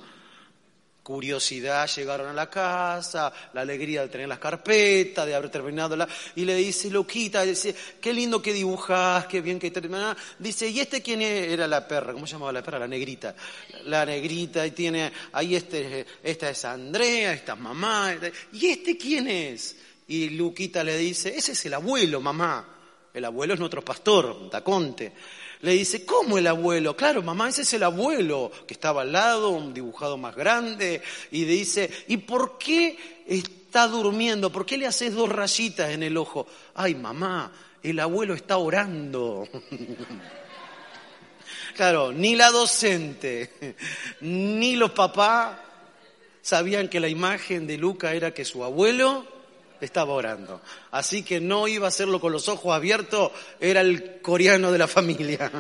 Curiosidad 1.05 1.87
llegaron 1.87 2.29
a 2.29 2.33
la 2.33 2.49
casa, 2.49 3.31
la 3.53 3.61
alegría 3.61 4.01
de 4.01 4.09
tener 4.09 4.27
las 4.27 4.39
carpetas, 4.39 5.27
de 5.27 5.35
haber 5.35 5.51
terminado 5.51 5.95
la... 5.95 6.09
Y 6.35 6.47
le 6.47 6.57
dice, 6.57 6.91
Loquita, 6.91 7.43
dice, 7.43 7.77
qué 8.01 8.13
lindo 8.15 8.41
que 8.41 8.55
dibujas, 8.55 9.27
qué 9.27 9.43
bien 9.43 9.59
que 9.59 9.71
terminás. 9.71 10.17
Dice, 10.39 10.67
¿y 10.67 10.81
este 10.81 11.03
quién 11.03 11.21
era 11.21 11.69
la 11.69 11.87
perra? 11.87 12.15
¿Cómo 12.15 12.27
se 12.27 12.33
llamaba 12.33 12.53
la 12.53 12.63
perra? 12.63 12.79
La 12.79 12.89
negrita. 12.89 13.37
La 13.85 14.07
negrita, 14.07 14.67
y 14.67 14.71
tiene, 14.71 15.13
ahí 15.33 15.55
este, 15.55 16.07
esta 16.23 16.49
es 16.49 16.65
Andrea, 16.65 17.35
esta 17.35 17.53
es 17.53 17.61
mamá. 17.61 18.17
¿Y 18.55 18.67
este 18.67 18.97
quién 18.97 19.29
es? 19.29 19.77
Y 20.09 20.31
Luquita 20.31 20.83
le 20.83 20.97
dice, 20.97 21.37
ese 21.37 21.53
es 21.53 21.67
el 21.67 21.75
abuelo, 21.75 22.23
mamá. 22.23 22.67
El 23.13 23.27
abuelo 23.27 23.53
es 23.53 23.61
nuestro 23.61 23.85
pastor, 23.85 24.49
Taconte. 24.51 25.13
Le 25.65 25.73
dice, 25.73 26.05
¿cómo 26.05 26.37
el 26.37 26.47
abuelo? 26.47 26.95
Claro, 26.95 27.23
mamá, 27.23 27.49
ese 27.49 27.63
es 27.63 27.73
el 27.73 27.85
abuelo 27.85 28.53
que 28.67 28.75
estaba 28.75 29.01
al 29.01 29.13
lado, 29.13 29.49
un 29.49 29.73
dibujado 29.73 30.19
más 30.19 30.37
grande. 30.37 31.01
Y 31.31 31.45
dice, 31.45 31.91
¿y 32.07 32.19
por 32.19 32.59
qué 32.59 33.25
está 33.27 33.89
durmiendo? 33.89 34.53
¿Por 34.53 34.67
qué 34.67 34.77
le 34.77 34.87
haces 34.87 35.15
dos 35.15 35.31
rayitas 35.31 35.89
en 35.89 36.03
el 36.03 36.19
ojo? 36.19 36.47
Ay, 36.75 36.95
mamá, 36.95 37.51
el 37.83 37.99
abuelo 37.99 38.35
está 38.35 38.59
orando. 38.59 39.49
claro, 41.75 42.13
ni 42.13 42.37
la 42.37 42.51
docente, 42.51 43.75
ni 44.21 44.77
los 44.77 44.91
papás 44.91 45.57
sabían 46.43 46.89
que 46.89 47.01
la 47.01 47.09
imagen 47.09 47.67
de 47.67 47.79
Luca 47.79 48.13
era 48.13 48.35
que 48.35 48.45
su 48.45 48.63
abuelo 48.63 49.34
estaba 49.81 50.13
orando. 50.13 50.61
Así 50.91 51.23
que 51.23 51.41
no 51.41 51.69
iba 51.69 51.87
a 51.87 51.89
hacerlo 51.89 52.21
con 52.21 52.33
los 52.33 52.49
ojos 52.49 52.75
abiertos, 52.75 53.33
era 53.61 53.81
el 53.81 54.21
coreano 54.21 54.71
de 54.73 54.79
la 54.79 54.87
familia, 54.87 55.51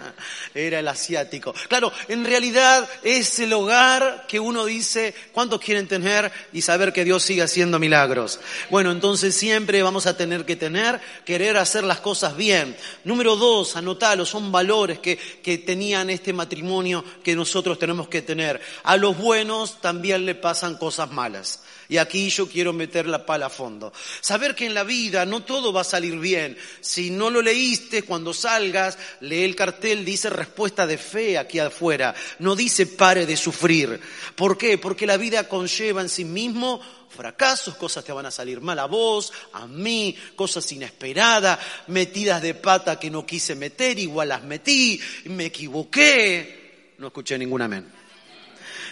era 0.54 0.78
el 0.78 0.88
asiático. 0.88 1.54
Claro, 1.68 1.92
en 2.08 2.24
realidad 2.24 2.88
es 3.02 3.38
el 3.38 3.52
hogar 3.52 4.26
que 4.28 4.38
uno 4.38 4.64
dice, 4.64 5.14
¿cuántos 5.32 5.60
quieren 5.60 5.88
tener 5.88 6.30
y 6.52 6.62
saber 6.62 6.92
que 6.92 7.04
Dios 7.04 7.22
sigue 7.22 7.42
haciendo 7.42 7.78
milagros? 7.78 8.40
Bueno, 8.70 8.92
entonces 8.92 9.34
siempre 9.34 9.82
vamos 9.82 10.06
a 10.06 10.16
tener 10.16 10.44
que 10.44 10.56
tener, 10.56 11.00
querer 11.24 11.56
hacer 11.56 11.84
las 11.84 12.00
cosas 12.00 12.36
bien. 12.36 12.76
Número 13.04 13.36
dos, 13.36 13.76
anotalo, 13.76 14.24
son 14.24 14.52
valores 14.52 14.98
que, 14.98 15.16
que 15.16 15.58
tenían 15.58 16.10
este 16.10 16.32
matrimonio 16.32 17.04
que 17.22 17.34
nosotros 17.34 17.78
tenemos 17.78 18.08
que 18.08 18.22
tener. 18.22 18.60
A 18.84 18.96
los 18.96 19.16
buenos 19.16 19.80
también 19.80 20.26
le 20.26 20.34
pasan 20.34 20.76
cosas 20.76 21.10
malas. 21.10 21.62
Y 21.88 21.98
aquí 21.98 22.30
yo 22.30 22.48
quiero 22.48 22.72
meter 22.72 23.06
la 23.06 23.26
pala 23.26 23.46
a 23.46 23.50
fondo. 23.50 23.71
Saber 24.20 24.54
que 24.54 24.66
en 24.66 24.74
la 24.74 24.84
vida 24.84 25.24
no 25.26 25.42
todo 25.42 25.72
va 25.72 25.82
a 25.82 25.84
salir 25.84 26.18
bien. 26.18 26.56
Si 26.80 27.10
no 27.10 27.30
lo 27.30 27.42
leíste, 27.42 28.02
cuando 28.02 28.34
salgas, 28.34 28.98
lee 29.20 29.44
el 29.44 29.56
cartel, 29.56 30.04
dice 30.04 30.30
respuesta 30.30 30.86
de 30.86 30.98
fe 30.98 31.38
aquí 31.38 31.58
afuera. 31.58 32.14
No 32.38 32.56
dice 32.56 32.86
pare 32.86 33.26
de 33.26 33.36
sufrir. 33.36 34.00
¿Por 34.34 34.58
qué? 34.58 34.78
Porque 34.78 35.06
la 35.06 35.16
vida 35.16 35.48
conlleva 35.48 36.00
en 36.00 36.08
sí 36.08 36.24
mismo 36.24 36.80
fracasos, 37.12 37.76
cosas 37.76 38.04
te 38.04 38.12
van 38.12 38.26
a 38.26 38.30
salir 38.30 38.60
mal 38.60 38.78
a 38.78 38.86
vos, 38.86 39.32
a 39.52 39.66
mí, 39.66 40.16
cosas 40.34 40.70
inesperadas, 40.72 41.58
metidas 41.88 42.40
de 42.42 42.54
pata 42.54 42.98
que 42.98 43.10
no 43.10 43.26
quise 43.26 43.54
meter, 43.54 43.98
igual 43.98 44.28
las 44.28 44.42
metí, 44.42 45.00
me 45.26 45.46
equivoqué. 45.46 46.94
No 46.98 47.08
escuché 47.08 47.38
ningún 47.38 47.62
amén. 47.62 48.01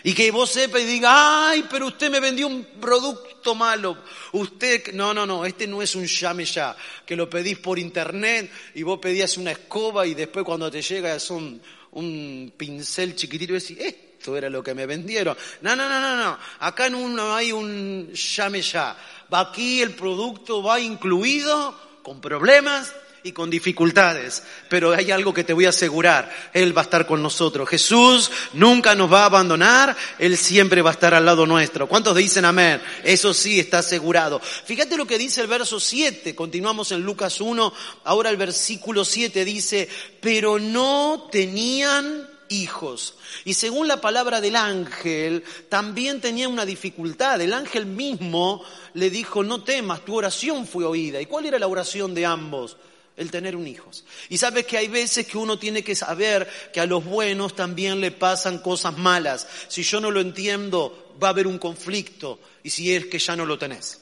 Y 0.03 0.15
que 0.15 0.31
vos 0.31 0.51
sepa 0.51 0.79
y 0.79 0.85
diga, 0.85 1.51
ay, 1.51 1.67
pero 1.71 1.89
usted 1.89 2.11
me 2.11 2.21
vendió 2.21 2.47
un 2.47 2.65
producto 2.81 3.55
malo. 3.55 3.99
Usted, 4.33 4.93
no, 4.95 5.13
no, 5.13 5.27
no, 5.27 5.45
este 5.45 5.67
no 5.67 5.83
es 5.83 5.95
un 5.95 6.07
llame 6.07 6.45
ya, 6.45 6.77
que 7.05 7.17
lo 7.17 7.29
pedís 7.29 7.59
por 7.59 7.79
internet 7.79 8.51
y 8.75 8.83
vos 8.83 8.99
pedías 8.99 9.37
una 9.37 9.53
escoba 9.53 10.07
y 10.07 10.15
después 10.15 10.45
cuando 10.45 10.71
te 10.71 10.83
llega 10.83 11.15
es 11.15 11.31
un, 11.31 11.61
un 11.93 12.53
pincel 12.57 13.15
chiquitito 13.15 13.55
y 13.55 13.61
decís, 13.61 13.79
esto 13.79 14.37
era 14.37 14.49
lo 14.49 14.63
que 14.63 14.75
me 14.75 14.87
vendieron. 14.87 15.37
No, 15.63 15.77
no, 15.77 15.89
no, 15.89 16.01
no, 16.01 16.17
no, 16.17 16.39
acá 16.61 16.89
no 16.89 17.35
hay 17.35 17.53
un 17.53 18.13
llame 18.13 18.63
ya. 18.63 18.97
Aquí 19.31 19.83
el 19.83 19.95
producto 19.95 20.63
va 20.63 20.81
incluido 20.81 21.75
con 22.03 22.21
problemas, 22.21 22.93
y 23.23 23.33
con 23.33 23.51
dificultades, 23.51 24.43
pero 24.69 24.93
hay 24.93 25.11
algo 25.11 25.35
que 25.35 25.45
te 25.45 25.53
voy 25.53 25.67
a 25.67 25.71
asegurar, 25.71 26.31
Él 26.53 26.77
va 26.77 26.83
a 26.83 26.85
estar 26.85 27.07
con 27.07 27.23
nosotros. 27.23 27.69
Jesús 27.69 28.31
nunca 28.55 28.95
nos 28.95 29.13
va 29.13 29.23
a 29.23 29.27
abandonar, 29.27 29.97
Él 30.19 30.37
siempre 30.37 30.83
va 30.83 30.91
a 30.91 30.95
estar 30.95 31.15
al 31.15 31.27
lado 31.27 31.47
nuestro. 31.47 31.89
¿Cuántos 31.89 32.17
dicen 32.17 32.45
amén? 32.45 32.81
Eso 33.05 33.35
sí 33.35 33.61
está 33.61 33.79
asegurado. 33.79 34.41
Fíjate 34.41 34.97
lo 34.97 35.07
que 35.07 35.19
dice 35.19 35.41
el 35.41 35.47
verso 35.47 35.81
7, 35.81 36.35
continuamos 36.35 36.93
en 36.93 37.03
Lucas 37.03 37.41
1, 37.41 37.73
ahora 38.05 38.31
el 38.31 38.37
versículo 38.37 39.05
7 39.05 39.45
dice, 39.45 39.89
pero 40.21 40.59
no 40.59 41.29
tenían 41.31 42.29
hijos. 42.51 43.15
Y 43.45 43.55
según 43.55 43.89
la 43.89 44.01
palabra 44.01 44.41
del 44.41 44.57
ángel, 44.57 45.45
también 45.69 46.21
tenía 46.21 46.49
una 46.49 46.67
dificultad. 46.67 47.41
El 47.41 47.55
ángel 47.55 47.87
mismo 47.87 48.63
le 48.95 49.09
dijo, 49.09 49.43
no 49.43 49.63
temas, 49.63 50.05
tu 50.05 50.17
oración 50.17 50.67
fue 50.67 50.85
oída. 50.85 51.21
¿Y 51.21 51.27
cuál 51.27 51.47
era 51.47 51.59
la 51.59 51.69
oración 51.69 52.15
de 52.15 52.27
ambos? 52.27 52.77
El 53.21 53.31
tener 53.31 53.55
un 53.55 53.67
hijo. 53.67 53.91
Y 54.31 54.39
sabes 54.39 54.65
que 54.65 54.79
hay 54.79 54.89
veces 54.89 55.27
que 55.27 55.37
uno 55.37 55.59
tiene 55.59 55.85
que 55.85 55.95
saber 55.95 56.49
que 56.73 56.81
a 56.81 56.87
los 56.87 57.05
buenos 57.05 57.55
también 57.55 58.01
le 58.01 58.11
pasan 58.11 58.61
cosas 58.61 58.97
malas. 58.97 59.47
Si 59.69 59.83
yo 59.83 60.01
no 60.01 60.11
lo 60.11 60.23
entiendo, 60.23 61.15
va 61.23 61.29
a 61.29 61.31
haber 61.31 61.47
un 61.47 61.59
conflicto 61.59 62.41
y 62.63 62.71
si 62.71 62.95
es 62.95 63.07
que 63.07 63.19
ya 63.19 63.37
no 63.37 63.45
lo 63.45 63.59
tenés. 63.59 64.01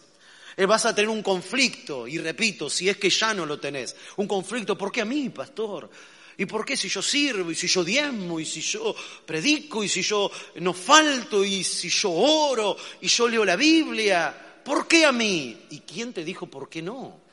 Eh, 0.56 0.66
vas 0.66 0.86
a 0.86 0.94
tener 0.94 1.08
un 1.08 1.22
conflicto, 1.22 2.08
y 2.08 2.18
repito, 2.18 2.70
si 2.70 2.88
es 2.88 2.96
que 2.96 3.10
ya 3.10 3.34
no 3.34 3.44
lo 3.44 3.60
tenés. 3.60 3.94
Un 4.16 4.26
conflicto, 4.26 4.78
¿por 4.78 4.90
qué 4.90 5.00
a 5.00 5.04
mí, 5.04 5.28
pastor? 5.30 5.90
¿Y 6.36 6.46
por 6.46 6.64
qué 6.64 6.76
si 6.76 6.88
yo 6.88 7.02
sirvo, 7.02 7.50
y 7.50 7.54
si 7.56 7.66
yo 7.66 7.84
diezmo, 7.84 8.38
y 8.38 8.44
si 8.44 8.60
yo 8.60 8.94
predico, 9.26 9.82
y 9.82 9.88
si 9.88 10.02
yo 10.02 10.30
no 10.56 10.72
falto, 10.72 11.44
y 11.44 11.64
si 11.64 11.88
yo 11.88 12.10
oro, 12.10 12.76
y 13.00 13.08
yo 13.08 13.28
leo 13.28 13.44
la 13.44 13.56
Biblia? 13.56 14.60
¿Por 14.64 14.86
qué 14.86 15.04
a 15.04 15.12
mí? 15.12 15.56
¿Y 15.70 15.80
quién 15.80 16.12
te 16.12 16.24
dijo 16.24 16.46
por 16.46 16.68
qué 16.68 16.82
no? 16.82 17.27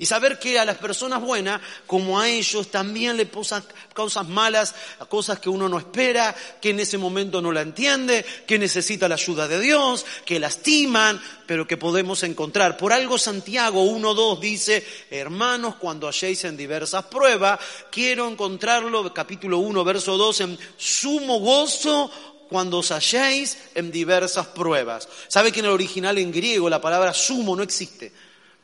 Y 0.00 0.06
saber 0.06 0.38
que 0.38 0.56
a 0.60 0.64
las 0.64 0.76
personas 0.76 1.20
buenas, 1.20 1.60
como 1.84 2.20
a 2.20 2.28
ellos, 2.28 2.70
también 2.70 3.16
le 3.16 3.26
pasan 3.26 3.64
causas 3.92 4.28
malas, 4.28 4.72
cosas 5.08 5.40
que 5.40 5.48
uno 5.48 5.68
no 5.68 5.76
espera, 5.76 6.36
que 6.62 6.70
en 6.70 6.78
ese 6.78 6.98
momento 6.98 7.42
no 7.42 7.50
la 7.50 7.62
entiende, 7.62 8.24
que 8.46 8.60
necesita 8.60 9.08
la 9.08 9.16
ayuda 9.16 9.48
de 9.48 9.58
Dios, 9.58 10.06
que 10.24 10.38
lastiman, 10.38 11.20
pero 11.48 11.66
que 11.66 11.76
podemos 11.76 12.22
encontrar. 12.22 12.76
Por 12.76 12.92
algo 12.92 13.18
Santiago 13.18 13.84
1.2 13.84 14.38
dice, 14.38 14.86
hermanos, 15.10 15.74
cuando 15.80 16.06
halléis 16.06 16.44
en 16.44 16.56
diversas 16.56 17.06
pruebas, 17.06 17.58
quiero 17.90 18.28
encontrarlo, 18.28 19.12
capítulo 19.12 19.58
1, 19.58 19.82
verso 19.82 20.16
2, 20.16 20.40
en 20.42 20.58
sumo 20.76 21.40
gozo 21.40 22.08
cuando 22.48 22.78
os 22.78 22.92
halléis 22.92 23.58
en 23.74 23.90
diversas 23.90 24.46
pruebas. 24.46 25.08
¿Sabe 25.26 25.50
que 25.50 25.58
en 25.58 25.66
el 25.66 25.72
original 25.72 26.18
en 26.18 26.30
griego 26.30 26.70
la 26.70 26.80
palabra 26.80 27.12
sumo 27.12 27.56
no 27.56 27.64
existe? 27.64 28.12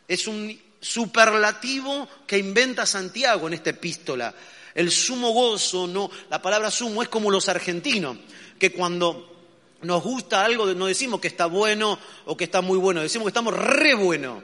Es 0.06 0.28
un 0.28 0.63
superlativo 0.84 2.06
que 2.26 2.36
inventa 2.36 2.84
Santiago 2.84 3.46
en 3.46 3.54
esta 3.54 3.70
epístola. 3.70 4.34
El 4.74 4.90
sumo 4.90 5.30
gozo, 5.30 5.86
no, 5.86 6.10
la 6.28 6.42
palabra 6.42 6.70
sumo 6.70 7.02
es 7.02 7.08
como 7.08 7.30
los 7.30 7.48
argentinos, 7.48 8.18
que 8.58 8.70
cuando 8.70 9.32
nos 9.80 10.02
gusta 10.02 10.44
algo 10.44 10.66
no 10.74 10.86
decimos 10.86 11.20
que 11.20 11.28
está 11.28 11.46
bueno 11.46 11.98
o 12.26 12.36
que 12.36 12.44
está 12.44 12.60
muy 12.60 12.76
bueno, 12.76 13.00
decimos 13.00 13.24
que 13.24 13.30
estamos 13.30 13.54
re 13.54 13.94
bueno. 13.94 14.42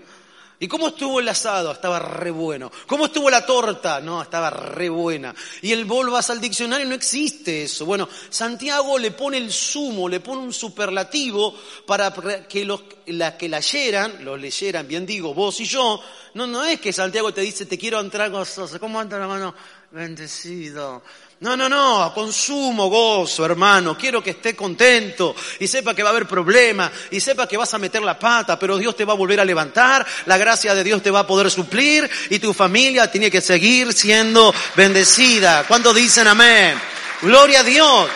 ¿Y 0.62 0.69
cómo 0.69 0.88
estuvo 0.88 1.21
el 1.21 1.29
asado? 1.29 1.73
Estaba 1.73 1.99
re 1.99 2.31
bueno. 2.31 2.71
¿Cómo 2.87 3.07
estuvo 3.07 3.31
la 3.31 3.47
torta? 3.47 3.99
No, 4.02 4.21
estaba 4.21 4.50
re 4.50 4.90
buena. 4.90 5.35
Y 5.62 5.73
el 5.73 5.87
volvas 5.87 6.29
al 6.29 6.38
diccionario, 6.38 6.87
no 6.87 6.95
existe 6.95 7.62
eso. 7.62 7.87
Bueno, 7.87 8.07
Santiago 8.29 8.99
le 8.99 9.12
pone 9.12 9.38
el 9.38 9.50
sumo, 9.50 10.07
le 10.07 10.21
pone 10.21 10.43
un 10.43 10.52
superlativo 10.52 11.55
para 11.87 12.12
que 12.47 12.67
los 12.67 12.83
la, 13.07 13.38
que 13.38 13.49
leyeran, 13.49 14.23
los 14.23 14.38
leyeran, 14.38 14.87
bien 14.87 15.07
digo, 15.07 15.33
vos 15.33 15.59
y 15.61 15.64
yo. 15.64 15.99
No, 16.35 16.47
no 16.47 16.62
es 16.62 16.79
que 16.79 16.93
Santiago 16.93 17.33
te 17.33 17.40
dice, 17.40 17.64
te 17.64 17.79
quiero 17.79 17.99
entrar 17.99 18.31
gozoso. 18.31 18.79
¿Cómo 18.79 19.00
anda 19.00 19.19
la 19.19 19.26
mano? 19.26 19.55
Bendecido. 19.90 21.02
No, 21.40 21.56
no, 21.56 21.70
no, 21.70 22.12
consumo 22.14 22.90
gozo, 22.90 23.47
hermano. 23.47 23.97
Quiero 23.97 24.23
que 24.23 24.30
esté 24.30 24.54
contento 24.54 25.35
y 25.59 25.66
sepa 25.66 25.94
que 25.94 26.02
va 26.02 26.11
a 26.11 26.12
haber 26.12 26.26
problemas 26.26 26.90
y 27.11 27.18
sepa 27.18 27.49
que 27.49 27.56
vas 27.56 27.73
a 27.73 27.78
meter 27.78 28.02
la 28.02 28.18
pata, 28.18 28.59
pero 28.59 28.76
Dios 28.76 28.94
te 28.94 29.06
va 29.06 29.14
a 29.14 29.16
volver 29.16 29.40
a 29.40 29.44
levantar, 29.47 30.06
la 30.26 30.37
gracia 30.37 30.75
de 30.75 30.85
Dios 30.85 31.02
te 31.02 31.11
va 31.11 31.20
a 31.20 31.26
poder 31.26 31.50
suplir 31.50 32.11
y 32.28 32.40
tu 32.40 32.52
familia 32.52 33.11
tiene 33.11 33.30
que 33.30 33.40
seguir 33.40 33.94
siendo 33.94 34.54
bendecida. 34.76 35.64
¿Cuántos 35.66 35.94
dicen 35.94 36.28
amén? 36.28 36.78
Gloria 37.23 37.61
a 37.61 37.64
Dios. 37.64 38.11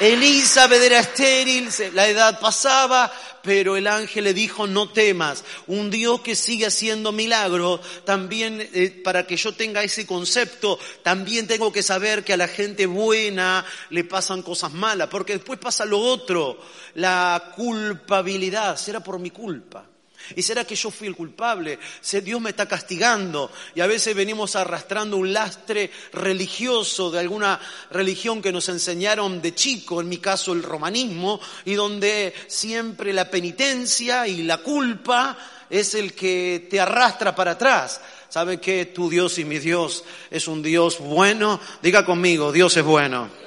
Elizabeth 0.00 0.82
era 0.82 1.00
estéril, 1.00 1.70
la 1.94 2.06
edad 2.06 2.38
pasaba, 2.38 3.10
pero 3.42 3.78
el 3.78 3.86
ángel 3.86 4.24
le 4.24 4.34
dijo, 4.34 4.66
no 4.66 4.90
temas, 4.90 5.42
un 5.68 5.90
Dios 5.90 6.20
que 6.20 6.36
sigue 6.36 6.66
haciendo 6.66 7.12
milagros, 7.12 7.80
también 8.04 8.60
eh, 8.74 8.90
para 9.02 9.26
que 9.26 9.38
yo 9.38 9.52
tenga 9.52 9.82
ese 9.82 10.06
concepto, 10.06 10.78
también 11.02 11.46
tengo 11.46 11.72
que 11.72 11.82
saber 11.82 12.24
que 12.24 12.34
a 12.34 12.36
la 12.36 12.48
gente 12.48 12.84
buena 12.84 13.64
le 13.88 14.04
pasan 14.04 14.42
cosas 14.42 14.72
malas, 14.74 15.08
porque 15.08 15.34
después 15.34 15.58
pasa 15.58 15.86
lo 15.86 15.98
otro, 15.98 16.58
la 16.94 17.52
culpabilidad, 17.56 18.76
será 18.76 19.00
por 19.00 19.18
mi 19.18 19.30
culpa. 19.30 19.95
¿Y 20.34 20.42
será 20.42 20.64
que 20.64 20.74
yo 20.74 20.90
fui 20.90 21.06
el 21.06 21.14
culpable? 21.14 21.78
¿Se- 22.00 22.20
Dios 22.20 22.40
me 22.40 22.50
está 22.50 22.66
castigando. 22.66 23.50
Y 23.74 23.80
a 23.80 23.86
veces 23.86 24.14
venimos 24.16 24.56
arrastrando 24.56 25.16
un 25.16 25.32
lastre 25.32 25.90
religioso 26.12 27.10
de 27.10 27.20
alguna 27.20 27.60
religión 27.90 28.42
que 28.42 28.52
nos 28.52 28.68
enseñaron 28.68 29.40
de 29.40 29.54
chico, 29.54 30.00
en 30.00 30.08
mi 30.08 30.18
caso 30.18 30.52
el 30.52 30.62
romanismo, 30.62 31.40
y 31.64 31.74
donde 31.74 32.34
siempre 32.48 33.12
la 33.12 33.30
penitencia 33.30 34.26
y 34.26 34.42
la 34.42 34.58
culpa 34.58 35.36
es 35.70 35.94
el 35.94 36.14
que 36.14 36.66
te 36.70 36.80
arrastra 36.80 37.34
para 37.34 37.52
atrás. 37.52 38.00
¿Sabe 38.28 38.60
que 38.60 38.86
tu 38.86 39.08
Dios 39.08 39.38
y 39.38 39.44
mi 39.44 39.58
Dios 39.58 40.04
es 40.30 40.48
un 40.48 40.62
Dios 40.62 40.98
bueno? 40.98 41.60
Diga 41.80 42.04
conmigo, 42.04 42.50
Dios 42.52 42.76
es 42.76 42.84
bueno 42.84 43.45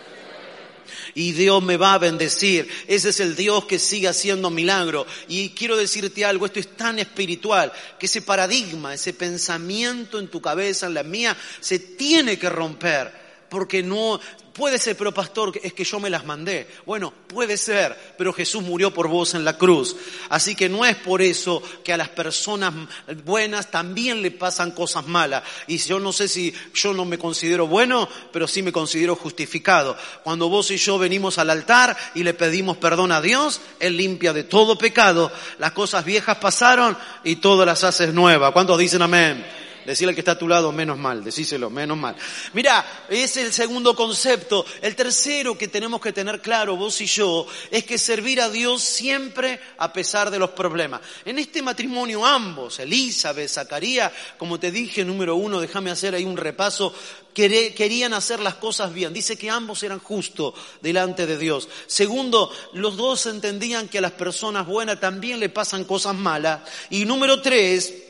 y 1.20 1.34
Dios 1.34 1.62
me 1.62 1.76
va 1.76 1.96
a 1.96 1.98
bendecir. 1.98 2.70
Ese 2.88 3.10
es 3.10 3.20
el 3.20 3.36
Dios 3.36 3.66
que 3.66 3.78
sigue 3.78 4.08
haciendo 4.08 4.50
milagro. 4.50 5.06
Y 5.28 5.50
quiero 5.50 5.76
decirte 5.76 6.24
algo, 6.24 6.46
esto 6.46 6.62
es 6.62 6.78
tan 6.78 6.98
espiritual, 6.98 7.74
que 8.00 8.06
ese 8.06 8.22
paradigma, 8.22 8.94
ese 8.94 9.12
pensamiento 9.12 10.18
en 10.18 10.30
tu 10.30 10.40
cabeza, 10.40 10.88
en 10.88 10.94
la 10.94 11.04
mía, 11.04 11.36
se 11.60 11.78
tiene 11.80 12.40
que 12.40 12.50
romper, 12.50 13.12
porque 13.50 13.84
no... 13.84 14.20
Puede 14.54 14.78
ser, 14.78 14.98
pero 14.98 15.14
pastor, 15.14 15.58
es 15.64 15.72
que 15.72 15.86
yo 15.86 16.02
me 16.02 16.10
las 16.10 16.26
mandé. 16.26 16.68
Bueno, 16.86 17.14
puede 17.28 17.56
ser, 17.56 17.96
pero 18.18 18.34
Jesús 18.34 18.62
murió 18.62 18.94
por 18.94 19.08
vos 19.08 19.34
en 19.34 19.46
la 19.46 19.58
cruz. 19.58 19.96
Así 20.28 20.54
que 20.54 20.68
no 20.68 20.84
es 20.84 20.98
por 20.98 21.22
eso 21.22 21.64
que 21.82 21.94
a 21.94 21.98
las 21.98 22.10
personas 22.10 22.74
buenas 23.24 23.72
también 23.72 24.22
le 24.22 24.32
pasan 24.32 24.72
cosas 24.72 25.08
malas. 25.08 25.44
Y 25.68 25.78
yo 25.78 25.98
no 26.00 26.12
sé 26.12 26.28
si 26.28 26.54
yo 26.74 26.94
no 26.94 27.06
me 27.06 27.18
considero 27.18 27.68
bueno, 27.68 28.10
pero 28.34 28.50
sí 28.50 28.62
me 28.62 28.74
considero 28.74 29.16
justificado. 29.16 29.96
Cuando 30.26 30.50
vos 30.50 30.72
y 30.72 30.78
yo 30.78 30.98
venimos 30.98 31.38
al 31.38 31.52
altar 31.52 31.96
y 32.14 32.24
le 32.24 32.34
pedimos 32.34 32.76
perdón 32.76 33.14
a 33.14 33.22
Dios, 33.22 33.62
Él 33.80 33.96
limpia 33.96 34.34
de 34.34 34.44
todo 34.44 34.78
pecado. 34.78 35.32
Las 35.60 35.72
cosas 35.72 36.04
viejas 36.04 36.38
pasaron 36.40 36.98
y 37.24 37.38
todas 37.38 37.66
las 37.66 37.86
haces 37.86 38.14
nuevas. 38.14 38.52
¿Cuántos 38.52 38.78
dicen 38.78 39.04
amén? 39.04 39.69
Decirle 39.90 40.14
que 40.14 40.22
está 40.22 40.34
a 40.34 40.38
tu 40.38 40.48
lado, 40.48 40.72
menos 40.72 41.00
mal, 41.00 41.24
decíselo, 41.24 41.72
menos 41.72 41.98
mal. 41.98 42.16
Mira, 42.54 43.06
ese 43.10 43.42
es 43.42 43.48
el 43.48 43.52
segundo 43.52 43.96
concepto. 43.96 44.64
El 44.84 44.96
tercero 44.96 45.58
que 45.58 45.68
tenemos 45.68 46.00
que 46.00 46.14
tener 46.14 46.42
claro, 46.42 46.76
vos 46.76 47.02
y 47.02 47.08
yo, 47.08 47.48
es 47.72 47.86
que 47.86 47.98
servir 47.98 48.40
a 48.40 48.52
Dios 48.52 48.84
siempre 48.84 49.60
a 49.80 49.92
pesar 49.92 50.30
de 50.30 50.38
los 50.38 50.52
problemas. 50.52 51.02
En 51.26 51.40
este 51.40 51.64
matrimonio 51.64 52.24
ambos, 52.24 52.78
Elizabeth, 52.78 53.50
Zacarías, 53.50 54.12
como 54.38 54.60
te 54.60 54.70
dije, 54.70 55.04
número 55.04 55.36
uno, 55.36 55.60
déjame 55.60 55.90
hacer 55.90 56.14
ahí 56.14 56.24
un 56.24 56.38
repaso, 56.38 56.94
querían 57.34 58.14
hacer 58.14 58.42
las 58.42 58.54
cosas 58.56 58.94
bien. 58.94 59.12
Dice 59.12 59.38
que 59.38 59.50
ambos 59.50 59.82
eran 59.82 59.98
justos 59.98 60.54
delante 60.84 61.26
de 61.26 61.36
Dios. 61.36 61.68
Segundo, 61.88 62.52
los 62.74 62.96
dos 62.96 63.26
entendían 63.26 63.88
que 63.88 63.98
a 63.98 64.02
las 64.02 64.12
personas 64.12 64.68
buenas 64.68 65.00
también 65.00 65.40
le 65.40 65.50
pasan 65.50 65.84
cosas 65.84 66.14
malas. 66.14 66.62
Y 66.92 67.06
número 67.06 67.42
tres, 67.42 68.09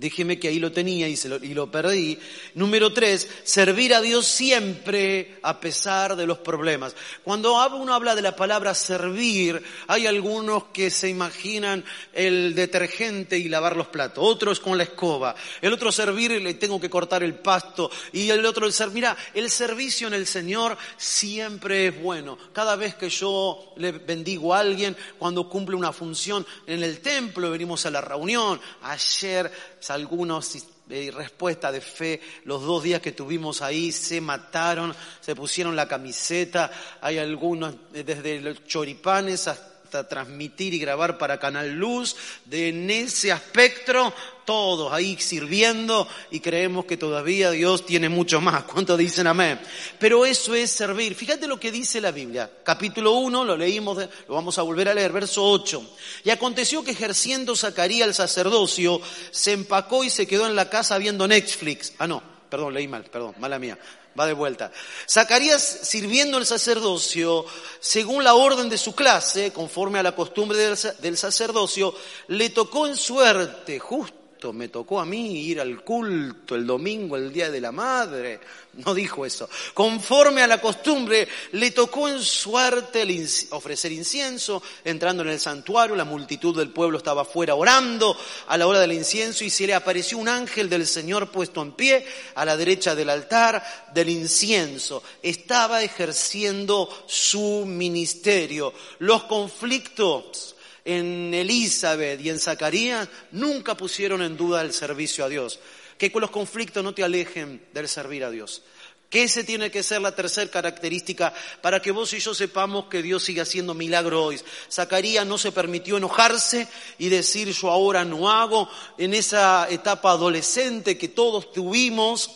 Déjeme 0.00 0.40
que 0.40 0.48
ahí 0.48 0.58
lo 0.58 0.72
tenía 0.72 1.08
y, 1.08 1.16
se 1.16 1.28
lo, 1.28 1.36
y 1.36 1.52
lo 1.52 1.70
perdí. 1.70 2.18
Número 2.54 2.90
tres, 2.90 3.28
servir 3.44 3.92
a 3.92 4.00
Dios 4.00 4.26
siempre 4.26 5.38
a 5.42 5.60
pesar 5.60 6.16
de 6.16 6.26
los 6.26 6.38
problemas. 6.38 6.96
Cuando 7.22 7.52
uno 7.74 7.92
habla 7.92 8.14
de 8.14 8.22
la 8.22 8.34
palabra 8.34 8.74
servir, 8.74 9.62
hay 9.88 10.06
algunos 10.06 10.64
que 10.72 10.90
se 10.90 11.10
imaginan 11.10 11.84
el 12.14 12.54
detergente 12.54 13.36
y 13.36 13.50
lavar 13.50 13.76
los 13.76 13.88
platos, 13.88 14.24
otros 14.26 14.58
con 14.58 14.78
la 14.78 14.84
escoba, 14.84 15.34
el 15.60 15.70
otro 15.70 15.92
servir 15.92 16.30
le 16.30 16.54
tengo 16.54 16.80
que 16.80 16.88
cortar 16.88 17.22
el 17.22 17.34
pasto 17.34 17.90
y 18.10 18.30
el 18.30 18.46
otro 18.46 18.66
el 18.66 18.72
ser, 18.72 18.90
mira, 18.92 19.14
el 19.34 19.50
servicio 19.50 20.08
en 20.08 20.14
el 20.14 20.26
Señor 20.26 20.78
siempre 20.96 21.88
es 21.88 22.00
bueno. 22.00 22.38
Cada 22.54 22.74
vez 22.74 22.94
que 22.94 23.10
yo 23.10 23.74
le 23.76 23.92
bendigo 23.92 24.54
a 24.54 24.60
alguien, 24.60 24.96
cuando 25.18 25.46
cumple 25.46 25.76
una 25.76 25.92
función 25.92 26.46
en 26.66 26.82
el 26.82 27.00
templo, 27.00 27.50
venimos 27.50 27.84
a 27.84 27.90
la 27.90 28.00
reunión, 28.00 28.58
ayer 28.80 29.52
algunos 29.90 30.56
eh, 30.88 31.10
respuesta 31.14 31.70
de 31.70 31.80
fe, 31.80 32.20
los 32.44 32.62
dos 32.62 32.82
días 32.82 33.00
que 33.00 33.12
tuvimos 33.12 33.62
ahí 33.62 33.92
se 33.92 34.20
mataron, 34.20 34.94
se 35.20 35.34
pusieron 35.34 35.76
la 35.76 35.86
camiseta, 35.86 36.70
hay 37.00 37.18
algunos 37.18 37.74
eh, 37.94 38.02
desde 38.04 38.40
los 38.40 38.64
choripanes 38.66 39.48
hasta 39.48 39.79
transmitir 39.90 40.74
y 40.74 40.78
grabar 40.78 41.18
para 41.18 41.38
Canal 41.38 41.72
Luz, 41.72 42.16
de 42.44 42.68
en 42.68 42.90
ese 42.90 43.32
aspecto, 43.32 44.14
todos 44.44 44.92
ahí 44.92 45.16
sirviendo 45.20 46.08
y 46.30 46.40
creemos 46.40 46.84
que 46.84 46.96
todavía 46.96 47.50
Dios 47.50 47.86
tiene 47.86 48.08
mucho 48.08 48.40
más. 48.40 48.64
¿Cuántos 48.64 48.98
dicen 48.98 49.26
amén? 49.26 49.60
Pero 49.98 50.26
eso 50.26 50.54
es 50.54 50.70
servir. 50.70 51.14
Fíjate 51.14 51.46
lo 51.46 51.60
que 51.60 51.70
dice 51.70 52.00
la 52.00 52.10
Biblia. 52.10 52.50
Capítulo 52.64 53.12
1, 53.12 53.44
lo 53.44 53.56
leímos, 53.56 53.98
lo 54.28 54.34
vamos 54.34 54.58
a 54.58 54.62
volver 54.62 54.88
a 54.88 54.94
leer, 54.94 55.12
verso 55.12 55.44
8. 55.44 55.96
Y 56.24 56.30
aconteció 56.30 56.82
que 56.82 56.92
ejerciendo 56.92 57.54
Zacarías 57.54 58.08
el 58.08 58.14
sacerdocio, 58.14 59.00
se 59.30 59.52
empacó 59.52 60.02
y 60.04 60.10
se 60.10 60.26
quedó 60.26 60.46
en 60.46 60.56
la 60.56 60.68
casa 60.68 60.98
viendo 60.98 61.28
Netflix. 61.28 61.92
Ah, 61.98 62.06
no, 62.06 62.22
perdón, 62.48 62.74
leí 62.74 62.88
mal, 62.88 63.04
perdón, 63.04 63.34
mala 63.38 63.58
mía. 63.58 63.78
Va 64.18 64.26
de 64.26 64.32
vuelta. 64.32 64.72
Zacarías 65.08 65.62
sirviendo 65.62 66.36
el 66.38 66.46
sacerdocio, 66.46 67.46
según 67.78 68.24
la 68.24 68.34
orden 68.34 68.68
de 68.68 68.76
su 68.78 68.94
clase, 68.94 69.52
conforme 69.52 69.98
a 69.98 70.02
la 70.02 70.14
costumbre 70.16 70.58
del, 70.58 70.76
sa- 70.76 70.92
del 70.94 71.16
sacerdocio, 71.16 71.94
le 72.28 72.50
tocó 72.50 72.86
en 72.86 72.96
suerte, 72.96 73.78
justo 73.78 74.19
me 74.52 74.68
tocó 74.68 75.00
a 75.00 75.04
mí 75.04 75.44
ir 75.44 75.60
al 75.60 75.84
culto 75.84 76.54
el 76.54 76.66
domingo, 76.66 77.16
el 77.16 77.32
día 77.32 77.50
de 77.50 77.60
la 77.60 77.72
madre. 77.72 78.40
No 78.72 78.94
dijo 78.94 79.26
eso. 79.26 79.48
Conforme 79.74 80.42
a 80.42 80.46
la 80.46 80.60
costumbre, 80.60 81.26
le 81.52 81.72
tocó 81.72 82.08
en 82.08 82.20
suerte 82.20 83.04
ofrecer 83.50 83.92
incienso, 83.92 84.62
entrando 84.84 85.22
en 85.22 85.30
el 85.30 85.40
santuario, 85.40 85.96
la 85.96 86.04
multitud 86.04 86.56
del 86.56 86.70
pueblo 86.70 86.98
estaba 86.98 87.22
afuera 87.22 87.54
orando 87.54 88.16
a 88.46 88.56
la 88.56 88.66
hora 88.66 88.80
del 88.80 88.92
incienso 88.92 89.44
y 89.44 89.50
se 89.50 89.66
le 89.66 89.74
apareció 89.74 90.18
un 90.18 90.28
ángel 90.28 90.68
del 90.68 90.86
Señor 90.86 91.30
puesto 91.30 91.62
en 91.62 91.72
pie 91.72 92.06
a 92.34 92.44
la 92.44 92.56
derecha 92.56 92.94
del 92.94 93.10
altar 93.10 93.62
del 93.92 94.08
incienso. 94.08 95.02
Estaba 95.22 95.82
ejerciendo 95.82 96.88
su 97.06 97.64
ministerio. 97.66 98.72
Los 98.98 99.24
conflictos 99.24 100.54
en 100.84 101.32
Elizabeth 101.34 102.20
y 102.20 102.30
en 102.30 102.38
Zacarías 102.38 103.08
nunca 103.32 103.76
pusieron 103.76 104.22
en 104.22 104.36
duda 104.36 104.62
el 104.62 104.72
servicio 104.72 105.24
a 105.24 105.28
Dios. 105.28 105.58
Que 105.98 106.10
con 106.10 106.22
los 106.22 106.30
conflictos 106.30 106.82
no 106.82 106.94
te 106.94 107.04
alejen 107.04 107.62
del 107.72 107.88
servir 107.88 108.24
a 108.24 108.30
Dios. 108.30 108.62
Que 109.10 109.24
ese 109.24 109.42
tiene 109.42 109.70
que 109.70 109.82
ser 109.82 110.00
la 110.00 110.14
tercera 110.14 110.50
característica 110.50 111.34
para 111.60 111.82
que 111.82 111.90
vos 111.90 112.12
y 112.14 112.20
yo 112.20 112.32
sepamos 112.32 112.86
que 112.86 113.02
Dios 113.02 113.24
sigue 113.24 113.40
haciendo 113.40 113.74
milagros 113.74 114.24
hoy. 114.24 114.40
Zacarías 114.70 115.26
no 115.26 115.36
se 115.36 115.52
permitió 115.52 115.96
enojarse 115.96 116.68
y 116.96 117.08
decir 117.08 117.50
yo 117.50 117.70
ahora 117.70 118.04
no 118.04 118.30
hago. 118.30 118.70
En 118.98 119.12
esa 119.12 119.66
etapa 119.68 120.12
adolescente 120.12 120.96
que 120.96 121.08
todos 121.08 121.52
tuvimos, 121.52 122.30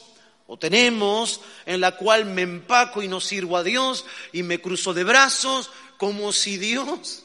o 0.46 0.58
tenemos, 0.58 1.40
en 1.64 1.80
la 1.80 1.96
cual 1.96 2.26
me 2.26 2.42
empaco 2.42 3.02
y 3.02 3.08
no 3.08 3.20
sirvo 3.20 3.56
a 3.56 3.62
Dios 3.62 4.04
y 4.32 4.42
me 4.42 4.60
cruzo 4.60 4.92
de 4.92 5.04
brazos 5.04 5.70
como 5.96 6.32
si 6.32 6.58
Dios... 6.58 7.23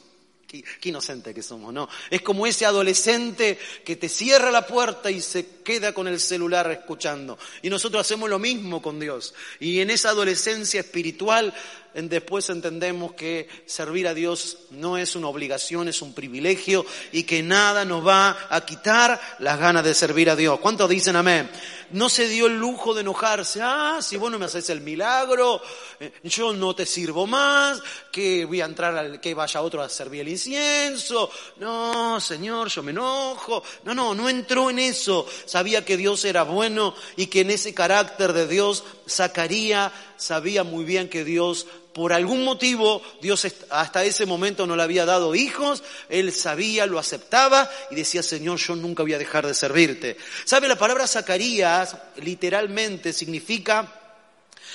Qué, 0.50 0.64
qué 0.80 0.88
inocente 0.88 1.32
que 1.32 1.44
somos, 1.44 1.72
¿no? 1.72 1.88
Es 2.10 2.22
como 2.22 2.44
ese 2.44 2.66
adolescente 2.66 3.56
que 3.84 3.94
te 3.94 4.08
cierra 4.08 4.50
la 4.50 4.66
puerta 4.66 5.08
y 5.08 5.20
se 5.20 5.46
queda 5.62 5.94
con 5.94 6.08
el 6.08 6.18
celular 6.18 6.68
escuchando. 6.72 7.38
Y 7.62 7.70
nosotros 7.70 8.00
hacemos 8.00 8.28
lo 8.28 8.40
mismo 8.40 8.82
con 8.82 8.98
Dios. 8.98 9.32
Y 9.60 9.78
en 9.78 9.90
esa 9.90 10.08
adolescencia 10.08 10.80
espiritual 10.80 11.54
después 11.94 12.48
entendemos 12.50 13.12
que 13.14 13.48
servir 13.66 14.06
a 14.06 14.14
Dios 14.14 14.58
no 14.70 14.96
es 14.96 15.16
una 15.16 15.28
obligación, 15.28 15.88
es 15.88 16.02
un 16.02 16.14
privilegio 16.14 16.86
y 17.12 17.24
que 17.24 17.42
nada 17.42 17.84
nos 17.84 18.06
va 18.06 18.36
a 18.48 18.64
quitar 18.64 19.20
las 19.40 19.58
ganas 19.58 19.84
de 19.84 19.94
servir 19.94 20.30
a 20.30 20.36
Dios. 20.36 20.60
¿Cuántos 20.60 20.88
dicen 20.88 21.16
amén? 21.16 21.50
No 21.92 22.08
se 22.08 22.28
dio 22.28 22.46
el 22.46 22.56
lujo 22.56 22.94
de 22.94 23.00
enojarse. 23.00 23.60
Ah, 23.62 23.98
si 24.00 24.16
vos 24.16 24.30
no 24.30 24.38
me 24.38 24.44
haces 24.44 24.70
el 24.70 24.80
milagro, 24.80 25.60
eh, 25.98 26.12
yo 26.22 26.52
no 26.52 26.74
te 26.74 26.86
sirvo 26.86 27.26
más, 27.26 27.82
que 28.12 28.44
voy 28.44 28.60
a 28.60 28.66
entrar 28.66 28.96
al, 28.96 29.20
que 29.20 29.34
vaya 29.34 29.60
otro 29.60 29.82
a 29.82 29.88
servir 29.88 30.20
el 30.20 30.28
incienso. 30.28 31.30
No, 31.56 32.20
Señor, 32.20 32.68
yo 32.68 32.82
me 32.84 32.92
enojo. 32.92 33.64
No, 33.84 33.94
no, 33.94 34.14
no 34.14 34.28
entró 34.28 34.70
en 34.70 34.78
eso. 34.78 35.26
Sabía 35.46 35.84
que 35.84 35.96
Dios 35.96 36.24
era 36.24 36.44
bueno 36.44 36.94
y 37.16 37.26
que 37.26 37.40
en 37.40 37.50
ese 37.50 37.74
carácter 37.74 38.32
de 38.32 38.46
Dios, 38.46 38.84
Zacarías 39.08 39.90
sabía 40.16 40.62
muy 40.62 40.84
bien 40.84 41.08
que 41.08 41.24
Dios 41.24 41.66
por 41.92 42.12
algún 42.12 42.44
motivo 42.44 43.02
Dios 43.20 43.46
hasta 43.70 44.04
ese 44.04 44.26
momento 44.26 44.66
no 44.66 44.76
le 44.76 44.82
había 44.82 45.04
dado 45.04 45.34
hijos, 45.34 45.82
él 46.08 46.32
sabía, 46.32 46.86
lo 46.86 46.98
aceptaba 46.98 47.68
y 47.90 47.96
decía, 47.96 48.22
Señor, 48.22 48.58
yo 48.58 48.76
nunca 48.76 49.02
voy 49.02 49.14
a 49.14 49.18
dejar 49.18 49.46
de 49.46 49.54
servirte. 49.54 50.16
¿Sabe? 50.44 50.68
La 50.68 50.76
palabra 50.78 51.06
Zacarías 51.06 51.96
literalmente 52.16 53.12
significa 53.12 53.96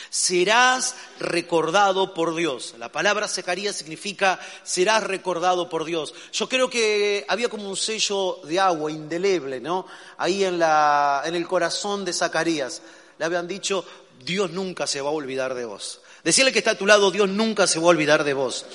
serás 0.10 0.96
recordado 1.20 2.14
por 2.14 2.36
Dios. 2.36 2.76
La 2.78 2.92
palabra 2.92 3.28
Zacarías 3.28 3.76
significa 3.76 4.40
serás 4.64 5.04
recordado 5.04 5.70
por 5.70 5.86
Dios. 5.86 6.14
Yo 6.32 6.48
creo 6.48 6.70
que 6.70 7.26
había 7.28 7.50
como 7.50 7.70
un 7.70 7.78
sello 7.78 8.40
de 8.44 8.60
agua 8.60 8.92
indeleble, 8.92 9.60
¿no? 9.60 9.86
Ahí 10.18 10.44
en 10.44 10.60
la, 10.60 11.24
en 11.26 11.36
el 11.36 11.48
corazón 11.48 12.06
de 12.06 12.14
Zacarías. 12.14 12.82
Le 13.18 13.26
habían 13.26 13.48
dicho, 13.48 13.86
Dios 14.24 14.52
nunca 14.52 14.88
se 14.88 15.02
va 15.02 15.10
a 15.10 15.14
olvidar 15.14 15.54
de 15.54 15.66
vos. 15.66 16.02
Decirle 16.26 16.52
que 16.52 16.58
está 16.58 16.72
a 16.72 16.78
tu 16.78 16.88
lado, 16.88 17.12
Dios 17.12 17.30
nunca 17.30 17.68
se 17.68 17.78
va 17.78 17.86
a 17.86 17.90
olvidar 17.90 18.24
de 18.24 18.34
vos. 18.34 18.66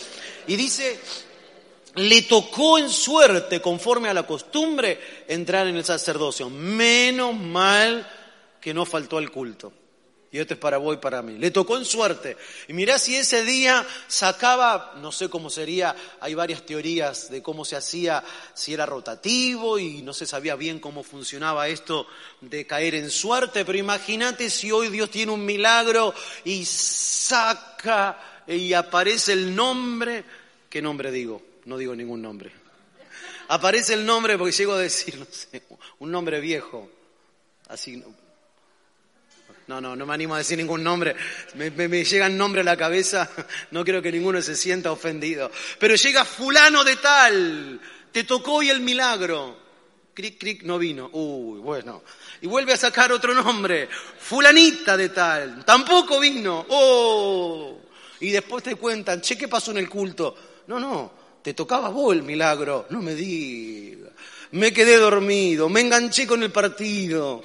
Y 0.47 0.55
dice, 0.55 1.01
le 1.97 2.23
tocó 2.23 2.79
en 2.79 2.89
suerte, 2.89 3.61
conforme 3.61 4.09
a 4.09 4.15
la 4.15 4.25
costumbre, 4.25 5.01
entrar 5.27 5.67
en 5.67 5.77
el 5.77 5.85
sacerdocio. 5.85 6.49
Menos 6.49 7.35
mal 7.35 8.09
que 8.61 8.73
no 8.73 8.87
faltó 8.87 9.19
al 9.19 9.33
culto. 9.33 9.73
Y 10.33 10.39
esto 10.39 10.55
es 10.55 10.61
para 10.61 10.79
vos 10.79 10.95
y 10.95 10.99
para 10.99 11.23
mí. 11.23 11.39
Le 11.39 11.51
tocó 11.51 11.77
en 11.77 11.85
suerte. 11.85 12.37
Y 12.69 12.73
mirá 12.73 13.01
si 13.01 13.17
ese 13.17 13.43
día 13.43 13.85
sacaba, 14.07 14.95
no 14.99 15.11
sé 15.11 15.29
cómo 15.29 15.51
sería, 15.51 15.97
hay 16.21 16.35
varias 16.35 16.65
teorías 16.65 17.31
de 17.31 17.43
cómo 17.43 17.65
se 17.65 17.75
hacía, 17.75 18.23
si 18.55 18.73
era 18.73 18.87
rotativo 18.87 19.79
y 19.79 20.03
no 20.03 20.13
se 20.13 20.27
sabía 20.27 20.55
bien 20.55 20.79
cómo 20.79 21.03
funcionaba 21.03 21.67
esto 21.67 22.07
de 22.41 22.65
caer 22.65 22.95
en 22.95 23.11
suerte, 23.11 23.65
pero 23.65 23.77
imagínate 23.77 24.51
si 24.51 24.71
hoy 24.71 24.89
Dios 24.89 25.11
tiene 25.11 25.33
un 25.33 25.45
milagro 25.45 26.15
y 26.45 26.65
saca 26.65 28.45
y 28.47 28.73
aparece 28.73 29.33
el 29.33 29.55
nombre, 29.55 30.25
¿qué 30.69 30.81
nombre 30.81 31.11
digo? 31.11 31.43
No 31.65 31.77
digo 31.77 31.97
ningún 31.97 32.23
nombre. 32.23 32.53
Aparece 33.49 33.95
el 33.95 34.07
nombre 34.07 34.39
porque 34.39 34.53
llego 34.53 34.75
a 34.75 34.79
decir, 34.79 35.19
no 35.19 35.27
sé, 35.29 35.65
un 35.99 36.13
nombre 36.13 36.39
viejo. 36.39 36.89
Así, 37.69 38.03
no, 39.71 39.81
no, 39.81 39.95
no 39.95 40.05
me 40.05 40.15
animo 40.15 40.35
a 40.35 40.39
decir 40.39 40.59
ningún 40.59 40.83
nombre. 40.83 41.15
Me, 41.55 41.71
me, 41.71 42.05
llegan 42.05 42.37
nombres 42.37 42.67
a 42.67 42.71
la 42.71 42.77
cabeza. 42.77 43.31
No 43.71 43.85
creo 43.85 44.03
que 44.03 44.11
ninguno 44.11 44.43
se 44.43 44.57
sienta 44.57 44.91
ofendido. 44.91 45.51
Pero 45.79 45.95
llega 45.95 46.25
fulano 46.25 46.83
de 46.83 46.97
tal. 46.97 47.81
Te 48.11 48.25
tocó 48.25 48.55
hoy 48.55 48.71
el 48.71 48.81
milagro. 48.81 49.57
Cric, 50.13 50.41
cric, 50.41 50.63
no 50.65 50.77
vino. 50.77 51.09
Uy, 51.13 51.61
bueno. 51.61 52.03
Y 52.41 52.49
vuelve 52.49 52.73
a 52.73 52.77
sacar 52.77 53.13
otro 53.13 53.33
nombre. 53.33 53.89
Fulanita 54.19 54.97
de 54.97 55.11
tal. 55.11 55.65
Tampoco 55.65 56.19
vino. 56.19 56.67
Oh. 56.69 57.79
Y 58.19 58.31
después 58.31 58.65
te 58.65 58.75
cuentan, 58.75 59.21
che, 59.21 59.39
¿qué 59.39 59.47
pasó 59.47 59.71
en 59.71 59.79
el 59.79 59.89
culto? 59.89 60.37
No, 60.67 60.81
no. 60.81 61.13
Te 61.43 61.55
tocaba 61.55 61.91
vos 61.91 62.13
el 62.13 62.25
milagro. 62.25 62.87
No 62.91 63.01
me 63.01 63.15
digas. 63.15 64.11
Me 64.51 64.73
quedé 64.73 64.97
dormido. 64.97 65.69
Me 65.69 65.81
enganché 65.81 66.27
con 66.27 66.43
el 66.43 66.51
partido. 66.51 67.43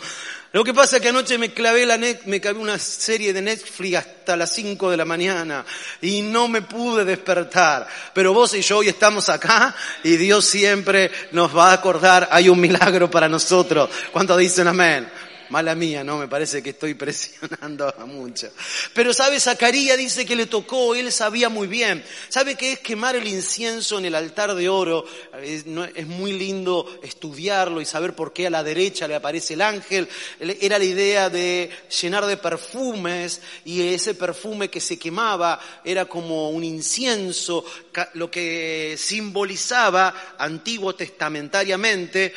Lo 0.55 0.63
que 0.63 0.73
pasa 0.73 0.95
es 0.95 1.01
que 1.01 1.09
anoche 1.09 1.37
me 1.37 1.51
clavé 1.51 1.85
la 1.85 1.97
net, 1.97 2.21
me 2.27 2.39
clavé 2.39 2.59
una 2.59 2.79
serie 2.79 3.33
de 3.33 3.41
Netflix 3.41 3.97
hasta 3.97 4.37
las 4.37 4.53
5 4.53 4.89
de 4.89 4.95
la 4.95 5.03
mañana 5.03 5.65
y 6.01 6.21
no 6.21 6.47
me 6.47 6.61
pude 6.61 7.03
despertar. 7.03 7.85
Pero 8.13 8.33
vos 8.33 8.53
y 8.53 8.61
yo 8.61 8.77
hoy 8.77 8.87
estamos 8.87 9.27
acá 9.27 9.75
y 10.01 10.15
Dios 10.15 10.45
siempre 10.45 11.11
nos 11.33 11.53
va 11.53 11.71
a 11.71 11.73
acordar, 11.73 12.29
hay 12.31 12.47
un 12.47 12.61
milagro 12.61 13.11
para 13.11 13.27
nosotros. 13.27 13.89
¿Cuántos 14.13 14.37
dicen 14.37 14.69
amén? 14.69 15.09
Mala 15.49 15.75
mía, 15.75 16.03
no, 16.03 16.17
me 16.17 16.27
parece 16.27 16.63
que 16.63 16.71
estoy 16.71 16.93
presionando 16.95 17.93
a 17.97 18.05
mucho. 18.05 18.49
Pero 18.93 19.13
sabe, 19.13 19.39
Zacarías 19.39 19.97
dice 19.97 20.25
que 20.25 20.36
le 20.36 20.45
tocó, 20.45 20.95
él 20.95 21.12
sabía 21.12 21.49
muy 21.49 21.67
bien. 21.67 22.03
¿Sabe 22.29 22.55
qué 22.55 22.73
es 22.73 22.79
quemar 22.79 23.15
el 23.15 23.27
incienso 23.27 23.99
en 23.99 24.05
el 24.05 24.15
altar 24.15 24.55
de 24.55 24.69
oro? 24.69 25.05
Es, 25.41 25.65
muy 25.65 26.34
lindo 26.34 26.99
estudiarlo 27.03 27.81
y 27.81 27.86
saber 27.86 28.15
por 28.15 28.34
qué 28.34 28.47
a 28.47 28.49
la 28.49 28.63
derecha 28.63 29.08
le 29.08 29.15
aparece 29.15 29.53
el 29.53 29.62
ángel. 29.62 30.08
Era 30.39 30.79
la 30.79 30.86
idea 30.86 31.29
de 31.29 31.69
llenar 32.01 32.25
de 32.25 32.38
perfumes 32.38 33.41
y 33.63 33.81
ese 33.81 34.13
perfume 34.15 34.69
que 34.69 34.81
se 34.81 34.97
quemaba 34.97 35.60
era 35.84 36.05
como 36.05 36.49
un 36.49 36.63
incienso, 36.63 37.65
lo 38.13 38.29
que 38.29 38.95
simbolizaba 38.97 40.36
antiguo 40.38 40.95
testamentariamente 40.95 42.34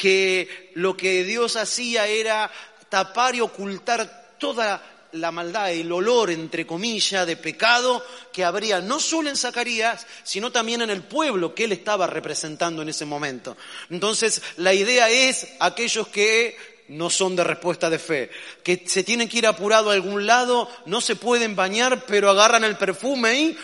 que 0.00 0.70
lo 0.76 0.96
que 0.96 1.24
Dios 1.24 1.56
hacía 1.56 2.06
era 2.06 2.50
tapar 2.88 3.34
y 3.34 3.42
ocultar 3.42 4.34
toda 4.38 4.82
la 5.12 5.30
maldad, 5.30 5.72
el 5.72 5.92
olor, 5.92 6.30
entre 6.30 6.66
comillas, 6.66 7.26
de 7.26 7.36
pecado 7.36 8.02
que 8.32 8.42
habría 8.42 8.80
no 8.80 8.98
solo 8.98 9.28
en 9.28 9.36
Zacarías, 9.36 10.06
sino 10.22 10.50
también 10.50 10.80
en 10.80 10.88
el 10.88 11.02
pueblo 11.02 11.54
que 11.54 11.64
él 11.64 11.72
estaba 11.72 12.06
representando 12.06 12.80
en 12.80 12.88
ese 12.88 13.04
momento. 13.04 13.58
Entonces, 13.90 14.40
la 14.56 14.72
idea 14.72 15.10
es 15.10 15.48
aquellos 15.60 16.08
que 16.08 16.56
no 16.88 17.10
son 17.10 17.36
de 17.36 17.44
respuesta 17.44 17.90
de 17.90 17.98
fe, 17.98 18.30
que 18.62 18.82
se 18.86 19.04
tienen 19.04 19.28
que 19.28 19.38
ir 19.38 19.46
apurado 19.46 19.90
a 19.90 19.94
algún 19.94 20.26
lado, 20.26 20.70
no 20.86 21.02
se 21.02 21.14
pueden 21.14 21.54
bañar, 21.54 22.06
pero 22.06 22.30
agarran 22.30 22.64
el 22.64 22.78
perfume 22.78 23.38
y 23.38 23.58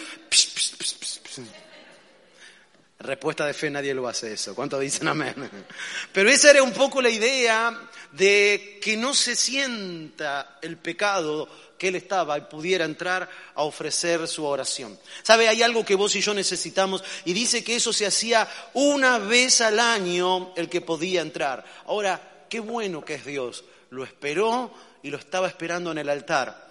Respuesta 2.99 3.47
de 3.47 3.53
fe 3.53 3.71
nadie 3.71 3.93
lo 3.93 4.09
hace 4.09 4.33
eso. 4.33 4.55
¿Cuántos 4.55 4.81
dicen 4.81 5.09
amén? 5.09 5.35
Pero 6.13 6.31
esa 6.31 6.51
era 6.51 6.63
un 6.63 6.73
poco 6.73 7.03
la 7.03 7.11
idea 7.11 7.79
de 8.13 8.79
que 8.83 8.97
no 8.97 9.13
se 9.13 9.37
sienta 9.37 10.59
el 10.63 10.79
pecado 10.79 11.47
que 11.77 11.89
él 11.89 11.97
estaba 11.97 12.39
y 12.39 12.43
pudiera 12.43 12.87
entrar 12.87 13.29
a 13.55 13.63
ofrecer 13.65 14.27
su 14.27 14.47
oración. 14.47 14.99
¿Sabe? 15.23 15.47
Hay 15.47 15.63
algo 15.63 15.85
que 15.85 15.95
vos 15.95 16.17
y 16.17 16.23
yo 16.23 16.33
necesitamos 16.33 17.05
y 17.27 17.35
dice 17.35 17.63
que 17.63 17.77
eso 17.77 17.93
se 17.93 18.07
hacía 18.07 18.49
una 18.73 19.19
vez 19.19 19.61
al 19.61 19.79
año 19.79 20.55
el 20.57 20.71
que 20.71 20.81
podía 20.81 21.21
entrar. 21.21 21.65
Ahora, 21.85 22.47
qué 22.49 22.61
bueno 22.61 23.05
que 23.05 23.15
es 23.15 23.27
Dios. 23.27 23.65
Lo 23.91 24.05
esperó 24.05 24.73
y 25.03 25.11
lo 25.11 25.19
estaba 25.19 25.49
esperando 25.49 25.93
en 25.93 25.99
el 25.99 26.09
altar. 26.09 26.67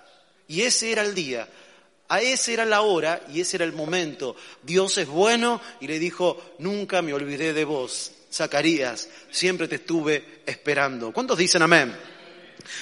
Y 0.47 0.61
ese 0.61 0.91
era 0.91 1.03
el 1.03 1.13
día 1.13 1.47
a 2.07 2.21
esa 2.21 2.51
era 2.51 2.65
la 2.65 2.81
hora 2.81 3.21
y 3.33 3.41
ese 3.41 3.57
era 3.57 3.65
el 3.65 3.73
momento. 3.73 4.35
Dios 4.61 4.97
es 4.97 5.07
bueno 5.07 5.61
y 5.79 5.87
le 5.87 5.99
dijo, 5.99 6.55
nunca 6.59 7.01
me 7.01 7.13
olvidé 7.13 7.53
de 7.53 7.65
vos. 7.65 8.11
Zacarías, 8.31 9.09
siempre 9.31 9.67
te 9.67 9.75
estuve 9.75 10.41
esperando. 10.45 11.11
¿Cuántos 11.11 11.37
dicen 11.37 11.61
amén? 11.61 11.95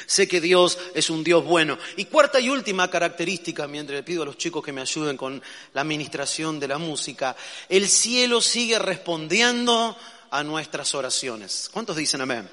Sé 0.05 0.27
que 0.27 0.41
Dios 0.41 0.77
es 0.93 1.09
un 1.09 1.23
Dios 1.23 1.43
bueno. 1.43 1.77
Y 1.97 2.05
cuarta 2.05 2.39
y 2.39 2.49
última 2.49 2.89
característica, 2.89 3.67
mientras 3.67 3.97
le 3.97 4.03
pido 4.03 4.23
a 4.23 4.25
los 4.25 4.38
chicos 4.38 4.63
que 4.63 4.71
me 4.71 4.81
ayuden 4.81 5.17
con 5.17 5.41
la 5.73 5.81
administración 5.81 6.59
de 6.59 6.67
la 6.67 6.77
música, 6.77 7.36
el 7.69 7.88
cielo 7.88 8.41
sigue 8.41 8.79
respondiendo 8.79 9.97
a 10.31 10.43
nuestras 10.43 10.95
oraciones. 10.95 11.69
¿Cuántos 11.71 11.95
dicen 11.95 12.21
amén? 12.21 12.49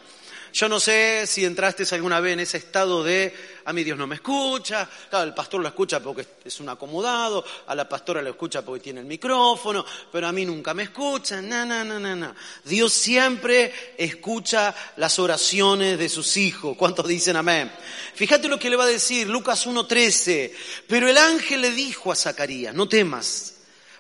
Yo 0.52 0.68
no 0.68 0.80
sé 0.80 1.26
si 1.26 1.44
entraste 1.44 1.84
alguna 1.94 2.20
vez 2.20 2.32
en 2.32 2.40
ese 2.40 2.58
estado 2.58 3.04
de, 3.04 3.32
a 3.64 3.72
mí 3.72 3.84
Dios 3.84 3.96
no 3.96 4.06
me 4.06 4.16
escucha, 4.16 4.88
claro, 5.08 5.24
el 5.24 5.34
pastor 5.34 5.60
lo 5.60 5.68
escucha 5.68 6.00
porque 6.00 6.26
es 6.44 6.60
un 6.60 6.68
acomodado, 6.68 7.44
a 7.66 7.74
la 7.74 7.88
pastora 7.88 8.20
lo 8.20 8.30
escucha 8.30 8.62
porque 8.62 8.84
tiene 8.84 9.00
el 9.00 9.06
micrófono, 9.06 9.84
pero 10.10 10.26
a 10.26 10.32
mí 10.32 10.44
nunca 10.44 10.74
me 10.74 10.84
escucha, 10.84 11.40
no, 11.40 11.64
no, 11.64 11.84
no, 11.84 12.00
no, 12.00 12.16
no. 12.16 12.34
Dios 12.64 12.92
siempre 12.92 13.94
escucha 13.96 14.74
las 14.96 15.18
oraciones 15.18 15.98
de 15.98 16.08
sus 16.08 16.36
hijos. 16.36 16.76
¿Cuántos 16.76 17.06
dicen 17.06 17.36
amén? 17.36 17.70
Fíjate 18.14 18.48
lo 18.48 18.58
que 18.58 18.70
le 18.70 18.76
va 18.76 18.84
a 18.84 18.88
decir 18.88 19.28
Lucas 19.28 19.66
1.13, 19.66 20.52
pero 20.88 21.08
el 21.08 21.16
ángel 21.16 21.60
le 21.60 21.70
dijo 21.70 22.10
a 22.10 22.16
Zacarías, 22.16 22.74
no 22.74 22.88
temas, 22.88 23.54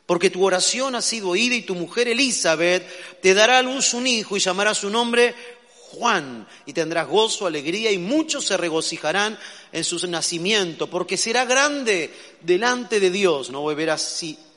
porque 0.04 0.30
tu 0.30 0.44
oración 0.44 0.96
ha 0.96 1.02
sido 1.02 1.28
oída 1.28 1.54
y 1.54 1.62
tu 1.62 1.76
mujer 1.76 2.08
Elizabeth 2.08 3.20
te 3.20 3.34
dará 3.34 3.58
a 3.58 3.62
luz 3.62 3.94
un 3.94 4.08
hijo 4.08 4.36
y 4.36 4.40
llamará 4.40 4.74
su 4.74 4.90
nombre 4.90 5.59
Juan, 5.92 6.46
y 6.66 6.72
tendrás 6.72 7.08
gozo, 7.08 7.46
alegría, 7.46 7.90
y 7.90 7.98
muchos 7.98 8.46
se 8.46 8.56
regocijarán 8.56 9.38
en 9.72 9.84
su 9.84 10.06
nacimiento, 10.06 10.88
porque 10.88 11.16
será 11.16 11.44
grande 11.44 12.14
delante 12.40 13.00
de 13.00 13.10
Dios, 13.10 13.50
no 13.50 13.64
beberá 13.64 13.96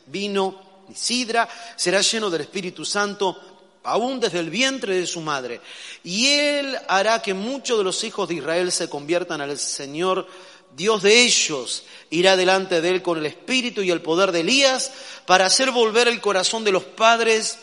vino 0.08 0.84
ni 0.88 0.96
sidra, 0.96 1.50
será 1.76 2.02
lleno 2.02 2.30
del 2.30 2.42
Espíritu 2.42 2.86
Santo, 2.86 3.40
aún 3.84 4.20
desde 4.20 4.40
el 4.40 4.50
vientre 4.50 4.96
de 4.96 5.08
su 5.08 5.22
madre. 5.22 5.60
Y 6.04 6.28
él 6.28 6.78
hará 6.88 7.22
que 7.22 7.34
muchos 7.34 7.80
de 7.80 7.84
los 7.84 8.04
hijos 8.04 8.30
de 8.30 8.36
Israel 8.36 8.72
se 8.72 8.88
conviertan 8.88 9.42
al 9.42 9.58
Señor, 9.58 10.28
Dios 10.76 11.02
de 11.02 11.22
ellos, 11.22 11.84
irá 12.12 12.36
delante 12.36 12.82
de 12.82 12.90
él 12.90 13.02
con 13.02 13.18
el 13.18 13.26
espíritu 13.26 13.82
y 13.82 13.92
el 13.92 14.02
poder 14.02 14.32
de 14.32 14.42
Elías, 14.42 14.92
para 15.26 15.48
hacer 15.48 15.72
volver 15.72 16.08
el 16.08 16.22
corazón 16.22 16.64
de 16.64 16.72
los 16.72 16.84
padres 16.84 17.58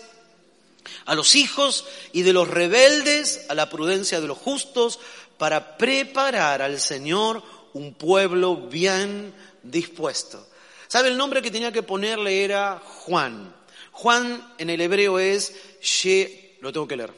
a 1.06 1.14
los 1.14 1.34
hijos 1.34 1.84
y 2.12 2.22
de 2.22 2.32
los 2.32 2.48
rebeldes 2.48 3.46
a 3.48 3.54
la 3.54 3.68
prudencia 3.68 4.20
de 4.20 4.26
los 4.28 4.38
justos, 4.38 4.98
para 5.38 5.76
preparar 5.78 6.60
al 6.60 6.80
Señor 6.80 7.42
un 7.72 7.94
pueblo 7.94 8.56
bien 8.56 9.32
dispuesto. 9.62 10.46
¿Sabe? 10.86 11.08
El 11.08 11.16
nombre 11.16 11.40
que 11.40 11.50
tenía 11.50 11.72
que 11.72 11.82
ponerle 11.82 12.44
era 12.44 12.82
Juan. 12.84 13.54
Juan 13.92 14.54
en 14.58 14.70
el 14.70 14.80
hebreo 14.80 15.18
es 15.18 15.54
She, 15.80 16.58
lo 16.60 16.72
tengo 16.72 16.86
que 16.88 16.96
leer, 16.96 17.12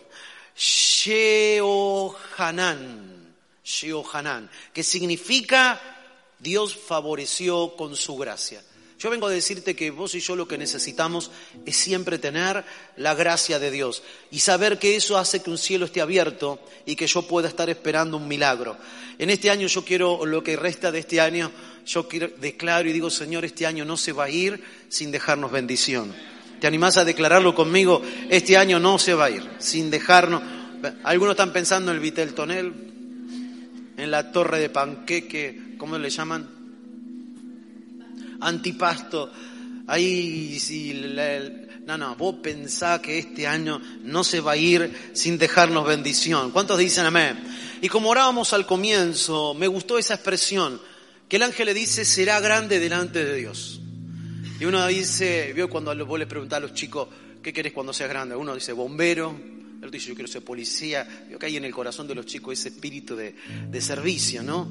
Sheohanan, 0.57 2.15
Sheohanan, 3.65 4.51
que 4.73 4.83
significa 4.83 5.81
Dios 6.39 6.77
favoreció 6.77 7.75
con 7.77 7.97
su 7.97 8.17
gracia. 8.17 8.63
Yo 9.03 9.11
vengo 9.11 9.27
a 9.27 9.31
decirte 9.31 9.75
que 9.75 9.91
vos 9.91 10.15
y 10.15 10.21
yo 10.21 10.37
lo 10.37 10.47
que 10.47 10.57
necesitamos 10.57 11.33
es 11.67 11.77
siempre 11.77 12.19
tener 12.19 12.65
la 12.97 13.17
gracia 13.17 13.59
de 13.59 13.73
Dios 13.73 14.05
y 14.31 14.39
saber 14.39 14.79
que 14.79 14.95
eso 14.95 15.19
hace 15.19 15.43
que 15.43 15.51
un 15.51 15.59
cielo 15.59 15.87
esté 15.87 16.01
abierto 16.01 16.61
y 16.87 16.95
que 16.95 17.09
yo 17.09 17.23
pueda 17.23 17.49
estar 17.49 17.69
esperando 17.69 18.17
un 18.17 18.29
milagro. 18.29 18.77
En 19.19 19.29
este 19.29 19.51
año 19.51 19.67
yo 19.67 19.85
quiero, 19.85 20.25
lo 20.25 20.45
que 20.45 20.55
resta 20.55 20.93
de 20.93 21.01
este 21.01 21.21
año, 21.21 21.51
yo 21.85 22.07
quiero, 22.07 22.29
declaro 22.29 22.89
y 22.89 22.93
digo, 22.93 23.11
Señor, 23.11 23.45
este 23.45 23.67
año 23.67 23.85
no 23.85 23.97
se 23.97 24.13
va 24.13 24.27
a 24.27 24.31
ir 24.31 24.63
sin 24.89 25.11
dejarnos 25.11 25.51
bendición. 25.51 26.15
¿Te 26.61 26.69
animás 26.69 26.97
a 26.97 27.05
declararlo 27.05 27.57
conmigo? 27.57 28.03
Este 28.31 28.57
año 28.57 28.79
no 28.79 29.01
se 29.01 29.15
va 29.15 29.25
a 29.25 29.31
ir 29.31 29.43
sin 29.59 29.91
dejarnos. 29.91 30.45
Algunos 31.03 31.33
están 31.33 31.53
pensando 31.53 31.91
en 31.91 31.97
el 31.97 32.03
Vitel 32.03 32.35
Tonel, 32.35 32.73
en 33.97 34.11
la 34.13 34.31
torre 34.31 34.61
de 34.61 34.71
panqueque, 34.71 35.75
¿cómo 35.77 35.99
le 35.99 36.09
llaman? 36.09 36.62
Antipasto. 38.43 39.31
Ahí 39.87 40.59
si 40.61 40.95
no, 41.87 41.99
no, 41.99 42.17
vos 42.17 42.37
pensá 42.43 43.03
que 43.03 43.19
este 43.19 43.47
año 43.47 43.81
no 44.03 44.23
se 44.23 44.41
va 44.41 44.53
a 44.53 44.57
ir 44.57 45.11
sin 45.15 45.39
dejarnos 45.39 45.87
bendición. 45.87 46.51
¿Cuántos 46.53 46.79
dicen 46.79 47.07
amén? 47.07 47.43
Y 47.81 47.89
como 47.89 48.11
orábamos 48.11 48.53
al 48.53 48.67
comienzo, 48.67 49.55
me 49.55 49.67
gustó 49.67 49.99
esa 49.99 50.15
expresión, 50.15 50.81
que 51.29 51.37
el 51.37 51.43
ángel 51.43 51.67
le 51.67 51.75
dice, 51.75 52.05
será 52.05 52.39
grande 52.41 52.79
delante 52.79 53.25
de 53.25 53.35
Dios. 53.35 53.81
Y 54.61 54.65
uno 54.65 54.87
dice, 54.87 55.53
vio 55.55 55.69
cuando 55.69 55.95
vos 56.07 56.19
le 56.19 56.27
preguntás 56.27 56.59
a 56.59 56.61
los 56.61 56.75
chicos, 56.75 57.09
¿qué 57.43 57.53
querés 57.53 57.73
cuando 57.73 57.93
seas 57.93 58.09
grande? 58.09 58.37
Uno 58.37 58.55
dice, 58.55 58.73
bombero, 58.73 59.35
el 59.83 59.89
otro 59.89 59.91
dice, 59.91 60.11
yo 60.11 60.15
quiero 60.15 60.31
ser 60.31 60.45
policía. 60.45 61.27
Vio 61.29 61.41
que 61.41 61.47
hay 61.47 61.57
en 61.57 61.65
el 61.65 61.73
corazón 61.73 62.07
de 62.07 62.15
los 62.15 62.27
chicos 62.27 62.57
ese 62.57 62.69
espíritu 62.69 63.17
de, 63.17 63.35
de 63.69 63.81
servicio, 63.81 64.45
¿no? 64.45 64.69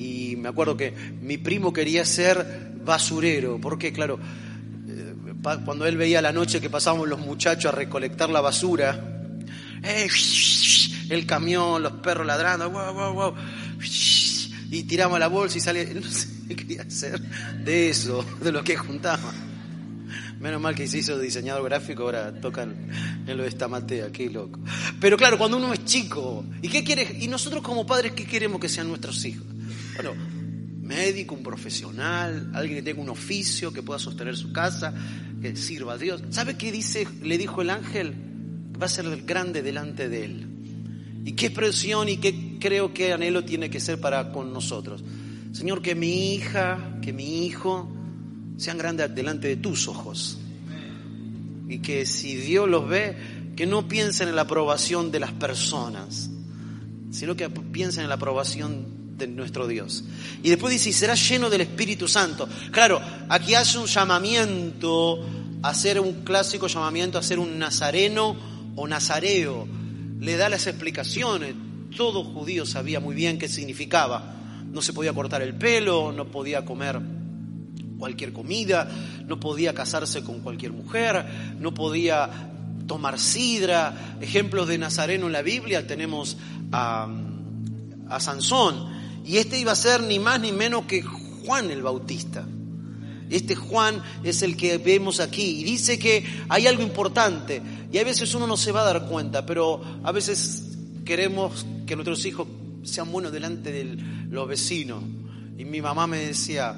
Y 0.00 0.34
me 0.36 0.48
acuerdo 0.48 0.78
que 0.78 0.94
mi 1.20 1.36
primo 1.36 1.74
quería 1.74 2.06
ser 2.06 2.72
basurero, 2.82 3.60
porque 3.60 3.92
claro, 3.92 4.18
eh, 4.88 5.14
cuando 5.62 5.84
él 5.84 5.98
veía 5.98 6.22
la 6.22 6.32
noche 6.32 6.58
que 6.58 6.70
pasábamos 6.70 7.06
los 7.06 7.20
muchachos 7.20 7.70
a 7.70 7.76
recolectar 7.76 8.30
la 8.30 8.40
basura, 8.40 9.28
eh, 9.82 10.08
el 11.10 11.26
camión, 11.26 11.82
los 11.82 11.92
perros 11.92 12.26
ladrando, 12.26 12.70
wow, 12.70 12.94
wow, 12.94 13.12
wow, 13.12 13.34
y 14.70 14.84
tiramos 14.84 15.20
la 15.20 15.28
bolsa 15.28 15.58
y 15.58 15.60
salía, 15.60 15.84
no 15.94 16.02
sé 16.02 16.28
qué 16.48 16.56
quería 16.56 16.82
hacer 16.82 17.20
de 17.20 17.90
eso, 17.90 18.24
de 18.42 18.52
lo 18.52 18.64
que 18.64 18.78
juntaba. 18.78 19.34
Menos 20.40 20.62
mal 20.62 20.74
que 20.74 20.88
se 20.88 20.96
hizo 20.96 21.18
diseñador 21.18 21.64
gráfico, 21.64 22.04
ahora 22.04 22.32
tocan 22.40 22.74
en 23.26 23.36
lo 23.36 23.42
de 23.42 23.50
esta 23.50 23.68
matea, 23.68 24.10
qué 24.10 24.30
loco. 24.30 24.60
Pero 24.98 25.18
claro, 25.18 25.36
cuando 25.36 25.58
uno 25.58 25.74
es 25.74 25.84
chico, 25.84 26.46
¿y 26.62 26.68
qué 26.68 26.82
quiere? 26.82 27.18
Y 27.20 27.28
nosotros 27.28 27.62
como 27.62 27.84
padres, 27.84 28.12
¿qué 28.12 28.24
queremos 28.24 28.58
que 28.58 28.70
sean 28.70 28.88
nuestros 28.88 29.22
hijos? 29.26 29.44
Bueno, 30.02 30.14
médico, 30.80 31.34
un 31.34 31.42
profesional, 31.42 32.50
alguien 32.54 32.78
que 32.78 32.82
tenga 32.82 33.02
un 33.02 33.10
oficio, 33.10 33.72
que 33.72 33.82
pueda 33.82 33.98
sostener 33.98 34.36
su 34.36 34.52
casa, 34.52 34.94
que 35.42 35.54
sirva 35.56 35.94
a 35.94 35.98
Dios. 35.98 36.22
¿Sabe 36.30 36.56
qué 36.56 36.72
dice, 36.72 37.06
le 37.22 37.36
dijo 37.36 37.60
el 37.60 37.70
ángel? 37.70 38.14
Va 38.80 38.86
a 38.86 38.88
ser 38.88 39.04
el 39.04 39.22
grande 39.22 39.62
delante 39.62 40.08
de 40.08 40.24
él. 40.24 40.46
¿Y 41.24 41.32
qué 41.32 41.46
expresión 41.46 42.08
y 42.08 42.16
qué 42.16 42.56
creo 42.58 42.94
que 42.94 43.12
anhelo 43.12 43.44
tiene 43.44 43.68
que 43.68 43.78
ser 43.78 44.00
para 44.00 44.32
con 44.32 44.52
nosotros? 44.54 45.04
Señor, 45.52 45.82
que 45.82 45.94
mi 45.94 46.34
hija, 46.34 46.98
que 47.02 47.12
mi 47.12 47.44
hijo 47.44 47.88
sean 48.56 48.78
grandes 48.78 49.14
delante 49.14 49.48
de 49.48 49.56
tus 49.56 49.86
ojos. 49.86 50.38
Y 51.68 51.80
que 51.80 52.06
si 52.06 52.36
Dios 52.36 52.68
los 52.68 52.88
ve, 52.88 53.16
que 53.54 53.66
no 53.66 53.86
piensen 53.86 54.28
en 54.28 54.36
la 54.36 54.42
aprobación 54.42 55.10
de 55.12 55.20
las 55.20 55.32
personas, 55.32 56.30
sino 57.10 57.36
que 57.36 57.50
piensen 57.50 58.04
en 58.04 58.08
la 58.08 58.14
aprobación 58.14 58.99
de 59.20 59.28
nuestro 59.28 59.68
Dios. 59.68 60.04
Y 60.42 60.50
después 60.50 60.72
dice, 60.72 60.90
y 60.90 60.92
será 60.92 61.14
lleno 61.14 61.48
del 61.48 61.60
Espíritu 61.60 62.08
Santo. 62.08 62.48
Claro, 62.72 63.00
aquí 63.28 63.54
hace 63.54 63.78
un 63.78 63.86
llamamiento 63.86 65.24
hacer 65.62 66.00
un 66.00 66.24
clásico 66.24 66.66
llamamiento 66.66 67.18
a 67.18 67.22
ser 67.22 67.38
un 67.38 67.58
nazareno 67.58 68.36
o 68.76 68.86
nazareo. 68.86 69.68
Le 70.18 70.36
da 70.36 70.48
las 70.48 70.66
explicaciones. 70.66 71.54
Todo 71.96 72.24
judío 72.24 72.66
sabía 72.66 73.00
muy 73.00 73.14
bien 73.14 73.38
qué 73.38 73.48
significaba. 73.48 74.34
No 74.72 74.82
se 74.82 74.92
podía 74.92 75.12
cortar 75.12 75.42
el 75.42 75.54
pelo, 75.54 76.12
no 76.12 76.30
podía 76.30 76.64
comer 76.64 77.00
cualquier 77.98 78.32
comida, 78.32 78.88
no 79.26 79.38
podía 79.38 79.74
casarse 79.74 80.22
con 80.22 80.40
cualquier 80.40 80.72
mujer, 80.72 81.24
no 81.58 81.74
podía 81.74 82.30
tomar 82.86 83.18
sidra. 83.18 84.16
Ejemplos 84.20 84.68
de 84.68 84.78
nazareno 84.78 85.26
en 85.26 85.32
la 85.32 85.42
Biblia 85.42 85.86
tenemos 85.86 86.36
a, 86.72 87.08
a 88.08 88.20
Sansón, 88.20 88.99
y 89.24 89.38
este 89.38 89.58
iba 89.58 89.72
a 89.72 89.76
ser 89.76 90.02
ni 90.02 90.18
más 90.18 90.40
ni 90.40 90.52
menos 90.52 90.84
que 90.84 91.02
Juan 91.02 91.70
el 91.70 91.82
Bautista. 91.82 92.46
Este 93.28 93.54
Juan 93.54 94.02
es 94.24 94.42
el 94.42 94.56
que 94.56 94.78
vemos 94.78 95.20
aquí 95.20 95.60
y 95.60 95.64
dice 95.64 95.98
que 95.98 96.24
hay 96.48 96.66
algo 96.66 96.82
importante 96.82 97.62
y 97.92 97.98
a 97.98 98.04
veces 98.04 98.34
uno 98.34 98.46
no 98.46 98.56
se 98.56 98.72
va 98.72 98.82
a 98.82 98.92
dar 98.92 99.06
cuenta, 99.06 99.46
pero 99.46 99.80
a 100.02 100.10
veces 100.12 100.64
queremos 101.04 101.66
que 101.86 101.94
nuestros 101.94 102.24
hijos 102.26 102.48
sean 102.82 103.10
buenos 103.12 103.32
delante 103.32 103.72
de 103.72 103.96
los 104.28 104.48
vecinos. 104.48 105.02
Y 105.56 105.64
mi 105.64 105.80
mamá 105.80 106.06
me 106.06 106.18
decía, 106.18 106.74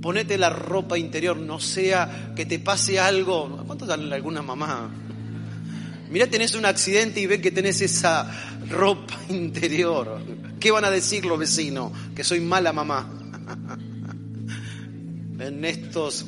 ponete 0.00 0.36
la 0.36 0.50
ropa 0.50 0.98
interior, 0.98 1.36
no 1.36 1.60
sea 1.60 2.32
que 2.34 2.44
te 2.44 2.58
pase 2.58 2.98
algo. 2.98 3.64
¿Cuántos 3.66 3.88
dan 3.88 4.12
alguna 4.12 4.42
mamá? 4.42 4.90
Mirá, 6.10 6.26
tenés 6.26 6.54
un 6.54 6.66
accidente 6.66 7.20
y 7.20 7.26
ven 7.26 7.40
que 7.40 7.50
tenés 7.50 7.80
esa 7.80 8.30
ropa 8.68 9.18
interior. 9.30 10.20
¿Qué 10.62 10.70
van 10.70 10.84
a 10.84 10.90
decir 10.90 11.26
los 11.26 11.40
vecinos? 11.40 11.90
Que 12.14 12.22
soy 12.22 12.38
mala 12.40 12.72
mamá. 12.72 13.08
En 15.40 15.64
estos... 15.64 16.26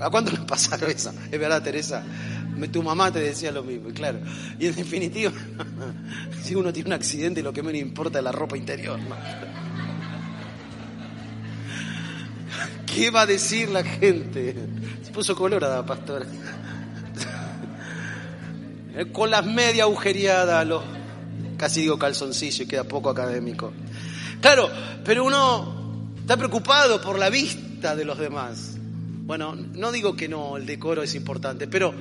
¿A 0.00 0.08
cuánto 0.10 0.32
les 0.32 0.40
pasaron 0.40 0.90
eso? 0.90 1.12
Es 1.30 1.38
verdad, 1.38 1.62
Teresa. 1.62 2.02
Tu 2.72 2.82
mamá 2.82 3.12
te 3.12 3.20
decía 3.20 3.52
lo 3.52 3.62
mismo, 3.62 3.90
claro. 3.90 4.18
Y 4.58 4.66
en 4.66 4.74
definitiva, 4.74 5.30
si 6.42 6.56
uno 6.56 6.72
tiene 6.72 6.88
un 6.88 6.94
accidente, 6.94 7.44
lo 7.44 7.52
que 7.52 7.62
menos 7.62 7.80
importa 7.80 8.18
es 8.18 8.24
la 8.24 8.32
ropa 8.32 8.56
interior. 8.56 8.98
¿Qué 12.92 13.12
va 13.12 13.20
a 13.20 13.26
decir 13.26 13.68
la 13.68 13.84
gente? 13.84 14.56
Se 15.04 15.12
puso 15.12 15.36
colorada, 15.36 15.86
pastora. 15.86 16.26
Con 19.12 19.30
las 19.30 19.46
medias 19.46 19.82
agujereadas, 19.82 20.66
los 20.66 20.82
casi 21.56 21.82
digo 21.82 21.98
calzoncillo 21.98 22.64
y 22.64 22.66
queda 22.66 22.84
poco 22.84 23.10
académico. 23.10 23.72
Claro, 24.40 24.70
pero 25.04 25.24
uno 25.24 25.84
está 26.20 26.36
preocupado 26.36 27.00
por 27.00 27.18
la 27.18 27.30
vista 27.30 27.96
de 27.96 28.04
los 28.04 28.18
demás. 28.18 28.76
Bueno, 29.26 29.54
no 29.54 29.90
digo 29.90 30.16
que 30.16 30.28
no, 30.28 30.56
el 30.56 30.66
decoro 30.66 31.02
es 31.02 31.14
importante, 31.14 31.66
pero 31.66 31.94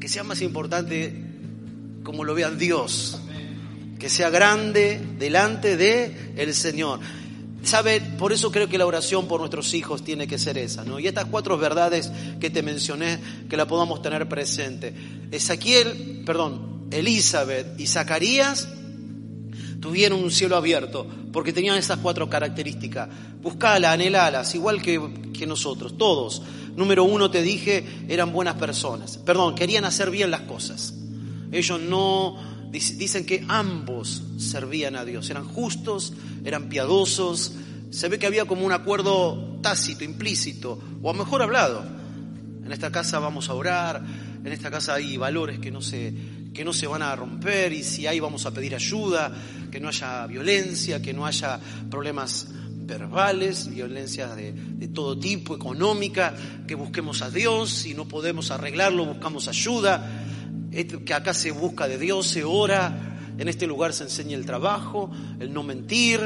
que 0.00 0.08
sea 0.08 0.24
más 0.24 0.42
importante 0.42 1.14
como 2.02 2.24
lo 2.24 2.34
vean 2.34 2.58
Dios, 2.58 3.18
que 3.98 4.08
sea 4.08 4.30
grande 4.30 5.00
delante 5.18 5.76
de 5.76 6.32
el 6.36 6.54
Señor. 6.54 7.00
¿Sabe? 7.62 8.00
Por 8.00 8.32
eso 8.32 8.52
creo 8.52 8.68
que 8.68 8.76
la 8.76 8.84
oración 8.84 9.26
por 9.26 9.40
nuestros 9.40 9.72
hijos 9.72 10.04
tiene 10.04 10.26
que 10.26 10.38
ser 10.38 10.58
esa, 10.58 10.84
¿no? 10.84 10.98
Y 10.98 11.06
estas 11.06 11.24
cuatro 11.26 11.56
verdades 11.56 12.12
que 12.38 12.50
te 12.50 12.62
mencioné, 12.62 13.18
que 13.48 13.56
la 13.56 13.66
podamos 13.66 14.02
tener 14.02 14.28
presente. 14.28 14.92
Ezequiel, 15.30 16.22
perdón, 16.26 16.88
Elizabeth 16.90 17.80
y 17.80 17.86
Zacarías 17.86 18.68
tuvieron 19.84 20.24
un 20.24 20.30
cielo 20.30 20.56
abierto, 20.56 21.06
porque 21.30 21.52
tenían 21.52 21.76
esas 21.76 21.98
cuatro 21.98 22.30
características. 22.30 23.06
Buscala, 23.42 23.92
anhelalas, 23.92 24.54
igual 24.54 24.80
que, 24.80 24.98
que 25.34 25.46
nosotros, 25.46 25.98
todos. 25.98 26.40
Número 26.74 27.04
uno, 27.04 27.30
te 27.30 27.42
dije, 27.42 27.84
eran 28.08 28.32
buenas 28.32 28.54
personas. 28.54 29.18
Perdón, 29.18 29.54
querían 29.54 29.84
hacer 29.84 30.10
bien 30.10 30.30
las 30.30 30.40
cosas. 30.40 30.94
Ellos 31.52 31.78
no, 31.78 32.38
dicen 32.70 33.26
que 33.26 33.44
ambos 33.46 34.22
servían 34.38 34.96
a 34.96 35.04
Dios, 35.04 35.28
eran 35.28 35.44
justos, 35.44 36.14
eran 36.46 36.70
piadosos. 36.70 37.52
Se 37.90 38.08
ve 38.08 38.18
que 38.18 38.26
había 38.26 38.46
como 38.46 38.64
un 38.64 38.72
acuerdo 38.72 39.58
tácito, 39.60 40.02
implícito, 40.02 40.78
o 41.02 41.10
a 41.10 41.12
mejor 41.12 41.42
hablado. 41.42 41.84
En 42.64 42.72
esta 42.72 42.90
casa 42.90 43.18
vamos 43.18 43.50
a 43.50 43.52
orar, 43.52 44.02
en 44.42 44.50
esta 44.50 44.70
casa 44.70 44.94
hay 44.94 45.18
valores 45.18 45.58
que 45.58 45.70
no 45.70 45.82
se, 45.82 46.14
que 46.54 46.64
no 46.64 46.72
se 46.72 46.86
van 46.86 47.02
a 47.02 47.14
romper 47.14 47.72
y 47.72 47.82
si 47.82 48.06
hay 48.06 48.20
vamos 48.20 48.46
a 48.46 48.52
pedir 48.52 48.74
ayuda, 48.74 49.32
que 49.70 49.80
no 49.80 49.88
haya 49.88 50.26
violencia, 50.26 51.02
que 51.02 51.12
no 51.12 51.26
haya 51.26 51.58
problemas 51.90 52.48
verbales, 52.86 53.68
violencia 53.68 54.34
de, 54.34 54.52
de, 54.52 54.88
todo 54.88 55.18
tipo, 55.18 55.54
económica, 55.56 56.34
que 56.66 56.74
busquemos 56.74 57.22
a 57.22 57.30
Dios, 57.30 57.70
si 57.70 57.94
no 57.94 58.06
podemos 58.06 58.50
arreglarlo, 58.50 59.04
buscamos 59.06 59.48
ayuda, 59.48 60.24
que 60.70 61.14
acá 61.14 61.34
se 61.34 61.50
busca 61.50 61.88
de 61.88 61.98
Dios, 61.98 62.26
se 62.26 62.44
ora, 62.44 63.16
en 63.38 63.48
este 63.48 63.66
lugar 63.66 63.92
se 63.92 64.04
enseña 64.04 64.36
el 64.36 64.46
trabajo, 64.46 65.10
el 65.40 65.52
no 65.52 65.62
mentir, 65.62 66.20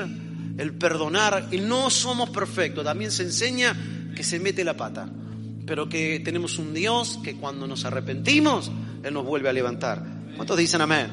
el 0.59 0.75
perdonar, 0.75 1.49
y 1.51 1.59
no 1.59 1.91
somos 1.91 2.31
perfectos, 2.31 2.85
también 2.85 3.11
se 3.11 3.23
enseña 3.23 3.77
que 4.15 4.25
se 4.25 4.41
mete 4.41 4.65
la 4.65 4.77
pata, 4.77 5.09
pero 5.65 5.89
que 5.89 6.21
tenemos 6.21 6.59
un 6.59 6.75
Dios 6.75 7.19
que 7.23 7.37
cuando 7.37 7.67
nos 7.67 7.85
arrepentimos, 7.85 8.71
Él 9.03 9.15
nos 9.15 9.25
vuelve 9.25 9.49
a 9.49 9.53
levantar. 9.53 10.18
¿Cuántos 10.39 10.57
dicen 10.57 10.81
amén? 10.81 11.09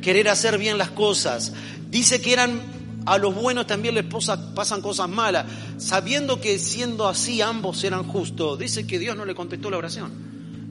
Querer 0.00 0.30
hacer 0.30 0.56
bien 0.56 0.78
las 0.78 0.88
cosas. 0.88 1.52
Dice 1.90 2.22
que 2.22 2.32
eran 2.32 2.62
a 3.04 3.18
los 3.18 3.34
buenos 3.34 3.66
también 3.66 3.94
les 3.94 4.04
pasan 4.04 4.80
cosas 4.80 5.06
malas, 5.06 5.44
sabiendo 5.76 6.40
que 6.40 6.58
siendo 6.58 7.06
así 7.06 7.42
ambos 7.42 7.84
eran 7.84 8.04
justos. 8.04 8.58
Dice 8.58 8.86
que 8.86 8.98
Dios 8.98 9.16
no 9.18 9.26
le 9.26 9.34
contestó 9.34 9.70
la 9.70 9.76
oración, 9.76 10.10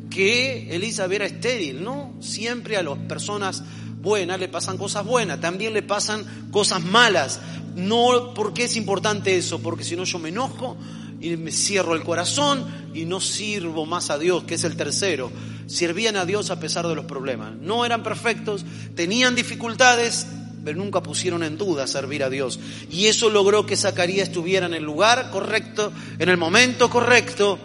que 0.10 0.76
Elizabeth 0.76 1.15
era 1.17 1.26
estéril, 1.28 1.84
¿no? 1.84 2.15
Siempre 2.19 2.78
a 2.78 2.84
las 2.84 2.98
personas 2.98 3.62
buenas 4.02 4.39
le 4.39 4.48
pasan 4.48 4.78
cosas 4.78 5.06
buenas, 5.06 5.39
también 5.39 5.72
le 5.74 5.84
pasan 5.84 6.50
cosas 6.50 6.84
malas. 6.84 7.39
No, 7.76 8.34
¿por 8.34 8.54
qué 8.54 8.63
es 8.63 8.76
importante 8.76 9.38
eso? 9.38 9.60
Porque 9.60 9.84
si 9.84 9.95
no 9.95 10.04
yo 10.04 10.17
me 10.17 10.30
enojo 10.30 10.78
y 11.21 11.36
me 11.38 11.51
cierro 11.51 11.95
el 11.95 12.03
corazón 12.03 12.91
y 12.93 13.05
no 13.05 13.19
sirvo 13.19 13.86
más 13.86 14.10
a 14.10 14.17
Dios, 14.17 14.43
que 14.43 14.55
es 14.55 14.63
el 14.63 14.75
tercero 14.75 15.32
servían 15.69 16.17
a 16.17 16.25
Dios 16.25 16.49
a 16.49 16.60
pesar 16.60 16.88
de 16.88 16.95
los 16.95 17.05
problemas. 17.05 17.53
No 17.55 17.86
eran 17.86 18.03
perfectos, 18.03 18.65
tenían 18.95 19.36
dificultades, 19.36 20.25
pero 20.65 20.77
nunca 20.77 21.01
pusieron 21.01 21.43
en 21.43 21.58
duda 21.58 21.88
servir 21.88 22.23
a 22.23 22.29
Dios. 22.29 22.60
Y 22.89 23.05
eso 23.05 23.29
logró 23.29 23.65
que 23.65 23.77
Zacarías 23.77 24.27
estuviera 24.27 24.65
en 24.65 24.73
el 24.73 24.84
lugar 24.84 25.29
correcto, 25.32 25.93
en 26.17 26.29
el 26.29 26.38
momento 26.38 26.89
correcto, 26.89 27.60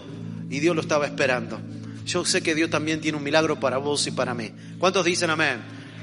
y 0.50 0.60
Dios 0.60 0.76
lo 0.76 0.82
estaba 0.82 1.06
esperando. 1.06 1.58
yo 2.06 2.24
sé 2.24 2.42
que 2.42 2.54
Dios 2.54 2.68
también 2.68 3.00
tiene 3.00 3.16
un 3.16 3.24
milagro 3.24 3.58
para 3.58 3.78
vos 3.78 4.06
y 4.06 4.10
para 4.10 4.34
mí. 4.34 4.50
¿Cuántos 4.78 5.04
dicen 5.04 5.30
amén? 5.30 5.62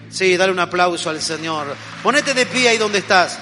Sí, 0.09 0.35
dale 0.35 0.51
un 0.51 0.59
aplauso 0.59 1.09
al 1.09 1.21
Señor. 1.21 1.67
Ponete 2.03 2.33
de 2.33 2.45
pie 2.47 2.69
ahí 2.69 2.77
donde 2.77 2.97
estás. 2.97 3.39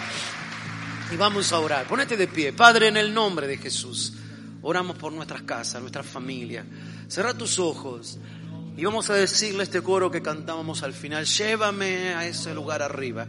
Y 1.11 1.15
vamos 1.15 1.51
a 1.51 1.59
orar. 1.59 1.87
Ponete 1.87 2.15
de 2.15 2.27
pie. 2.27 2.53
Padre, 2.53 2.89
en 2.89 2.97
el 2.97 3.13
nombre 3.13 3.47
de 3.47 3.57
Jesús. 3.57 4.13
Oramos 4.61 4.97
por 4.97 5.11
nuestras 5.11 5.41
casas, 5.41 5.81
nuestras 5.81 6.05
familias. 6.05 6.65
Cerra 7.07 7.33
tus 7.33 7.57
ojos. 7.57 8.19
Y 8.77 8.85
vamos 8.85 9.09
a 9.09 9.15
decirle 9.15 9.63
este 9.63 9.81
coro 9.81 10.11
que 10.11 10.21
cantábamos 10.21 10.83
al 10.83 10.93
final. 10.93 11.25
Llévame 11.25 12.13
a 12.13 12.27
ese 12.27 12.53
lugar 12.53 12.83
arriba. 12.83 13.27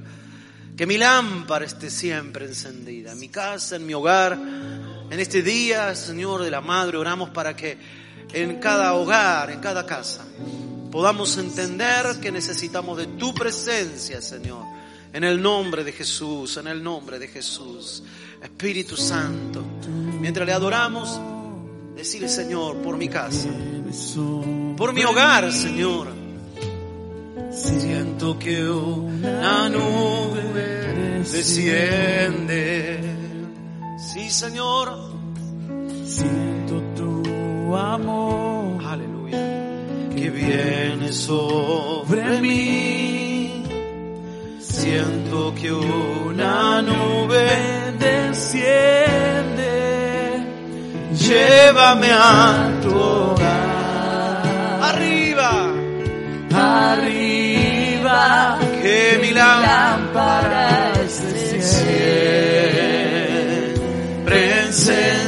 Que 0.77 0.87
mi 0.87 0.99
lámpara 0.99 1.65
esté 1.65 1.91
siempre 1.91 2.45
encendida. 2.45 3.13
En 3.13 3.19
mi 3.19 3.31
casa, 3.31 3.77
en 3.77 3.87
mi 3.87 3.95
hogar. 3.95 4.39
En 5.11 5.19
este 5.19 5.43
día, 5.43 5.95
Señor 5.95 6.43
de 6.43 6.51
la 6.51 6.61
Madre, 6.61 6.99
oramos 6.99 7.31
para 7.31 7.57
que 7.57 7.79
en 8.33 8.61
cada 8.61 8.93
hogar, 8.95 9.51
en 9.51 9.61
cada 9.61 9.87
casa, 9.87 10.25
podamos 10.93 11.37
entender 11.39 12.21
que 12.21 12.31
necesitamos 12.31 12.99
de 12.99 13.07
tu 13.07 13.33
presencia, 13.35 14.21
Señor. 14.21 14.80
En 15.13 15.25
el 15.25 15.43
nombre 15.43 15.83
de 15.85 15.93
Jesús, 15.93 16.57
en 16.57 16.69
el 16.69 16.83
nombre 16.83 17.19
de 17.19 17.29
Jesús. 17.29 18.03
Espíritu 18.43 18.97
Santo, 18.97 19.63
mientras 20.21 20.47
le 20.47 20.53
adoramos, 20.53 21.21
decirle, 21.97 22.29
Señor, 22.29 22.77
por 22.77 22.97
mi 22.97 23.09
casa, 23.09 23.49
por 24.77 24.93
mi 24.93 25.05
hogar, 25.05 25.53
Señor. 25.53 26.09
Siento 27.51 28.39
que 28.39 28.69
una 28.71 29.69
nube 29.69 30.43
desciende. 31.31 33.01
Sí, 33.99 34.31
Señor. 34.31 35.11
Siento 36.05 36.81
tu 36.97 37.77
amor. 37.77 38.85
Aleluya. 38.85 39.39
Que 40.17 40.31
viene 40.31 41.13
sobre 41.13 42.41
mí. 42.41 43.00
Siento 44.81 45.53
que 45.61 45.71
una 45.71 46.81
nube 46.81 47.45
desciende. 47.99 49.69
llévame 51.13 52.09
a 52.11 52.71
tu 52.83 52.97
hogar. 52.97 54.43
Arriba. 54.91 55.51
Arriba. 56.55 58.59
Que 58.83 59.19
mi 59.21 59.33
lámpara 59.33 60.93
esté 61.05 61.61
siempre 61.61 62.23
encendida. 64.63 65.20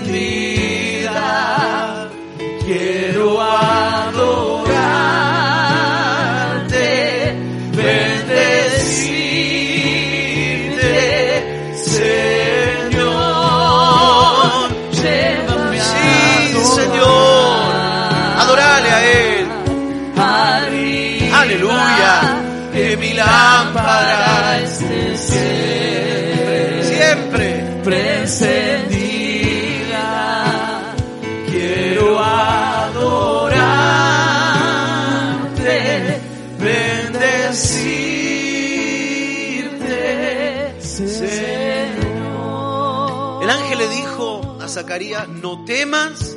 Zacarías, 44.83 45.29
no 45.29 45.64
temas, 45.64 46.37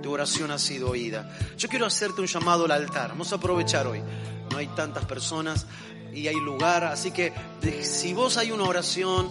tu 0.00 0.12
oración 0.12 0.52
ha 0.52 0.60
sido 0.60 0.90
oída. 0.90 1.28
Yo 1.58 1.68
quiero 1.68 1.86
hacerte 1.86 2.20
un 2.20 2.28
llamado 2.28 2.64
al 2.66 2.70
altar. 2.70 3.08
Vamos 3.08 3.32
a 3.32 3.34
aprovechar 3.34 3.88
hoy. 3.88 4.00
No 4.48 4.58
hay 4.58 4.68
tantas 4.68 5.06
personas 5.06 5.66
y 6.14 6.28
hay 6.28 6.36
lugar, 6.36 6.84
así 6.84 7.10
que 7.10 7.32
si 7.82 8.12
vos 8.12 8.36
hay 8.36 8.52
una 8.52 8.62
oración, 8.62 9.28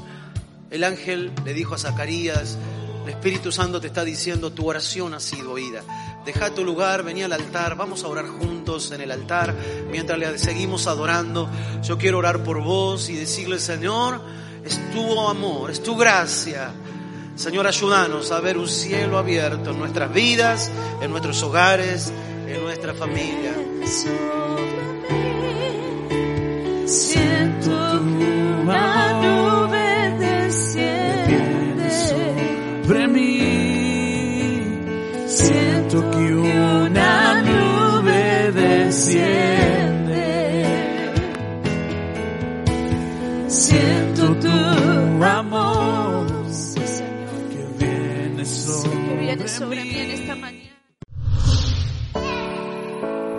el 0.72 0.84
ángel 0.84 1.32
le 1.46 1.54
dijo 1.54 1.74
a 1.74 1.78
Zacarías, 1.78 2.58
el 3.06 3.12
Espíritu 3.12 3.50
Santo 3.54 3.80
te 3.80 3.88
está 3.88 4.04
diciendo, 4.04 4.52
tu 4.52 4.68
oración 4.68 5.14
ha 5.14 5.22
sido 5.22 5.54
oída. 5.54 5.82
Deja 6.26 6.54
tu 6.54 6.66
lugar, 6.66 7.04
vení 7.04 7.24
al 7.24 7.32
altar, 7.32 7.78
vamos 7.78 8.04
a 8.04 8.10
orar 8.10 8.28
juntos 8.28 8.92
en 8.92 9.00
el 9.00 9.12
altar 9.12 9.56
mientras 9.90 10.20
le 10.20 10.38
seguimos 10.38 10.86
adorando. 10.86 11.50
Yo 11.82 11.98
quiero 11.98 12.18
orar 12.18 12.44
por 12.44 12.62
vos 12.62 13.08
y 13.08 13.16
decirle, 13.16 13.58
Señor, 13.58 14.22
es 14.66 14.78
tu 14.92 15.22
amor, 15.30 15.72
es 15.72 15.82
tu 15.82 15.96
gracia. 15.96 16.74
Señor, 17.40 17.66
ayúdanos 17.68 18.32
a 18.34 18.42
ver 18.42 18.58
un 18.58 18.68
cielo 18.68 19.18
abierto 19.18 19.72
en 19.72 19.80
nuestras 19.80 20.14
vidas, 20.14 20.70
en 21.00 21.10
nuestros 21.10 21.42
hogares, 21.42 22.12
en 22.46 22.62
nuestra 22.62 22.94
familia. 22.94 23.54
Siento 26.86 28.02
una 28.02 29.14
nube 29.22 30.18
desciende 30.20 31.90
sobre 32.10 33.08
mí. 33.08 33.62
Siento 35.26 36.12
que 36.12 36.36
una 36.36 37.42
nube 37.42 38.52
desciende. 38.52 39.80
Siento 43.48 44.36
tu 44.36 45.24
amor 45.24 45.49
sobre 49.60 49.84
mí 49.84 50.00
en 50.00 50.12
esta 50.12 50.36
mañana. 50.36 50.70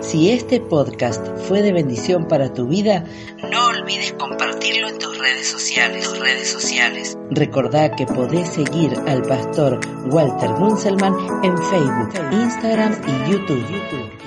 Si 0.01 0.29
este 0.29 0.59
podcast 0.59 1.25
fue 1.47 1.63
de 1.63 1.71
bendición 1.71 2.27
para 2.27 2.53
tu 2.53 2.67
vida, 2.67 3.05
No 3.49 3.67
olvides 3.67 4.13
compartirlo 4.13 4.89
en 4.89 4.99
tus 4.99 5.17
redes 5.17 5.47
sociales. 5.47 6.07
Tus 6.07 6.19
redes 6.19 6.51
sociales. 6.51 7.17
recordá 7.31 7.95
que 7.95 8.05
podés 8.05 8.49
seguir 8.49 8.93
al 9.07 9.23
pastor 9.23 9.79
Walter 10.11 10.51
Gunselman 10.51 11.15
en 11.43 11.57
Facebook, 11.57 12.13
Instagram 12.31 12.93
y 13.07 13.31
YouTube. 13.31 14.20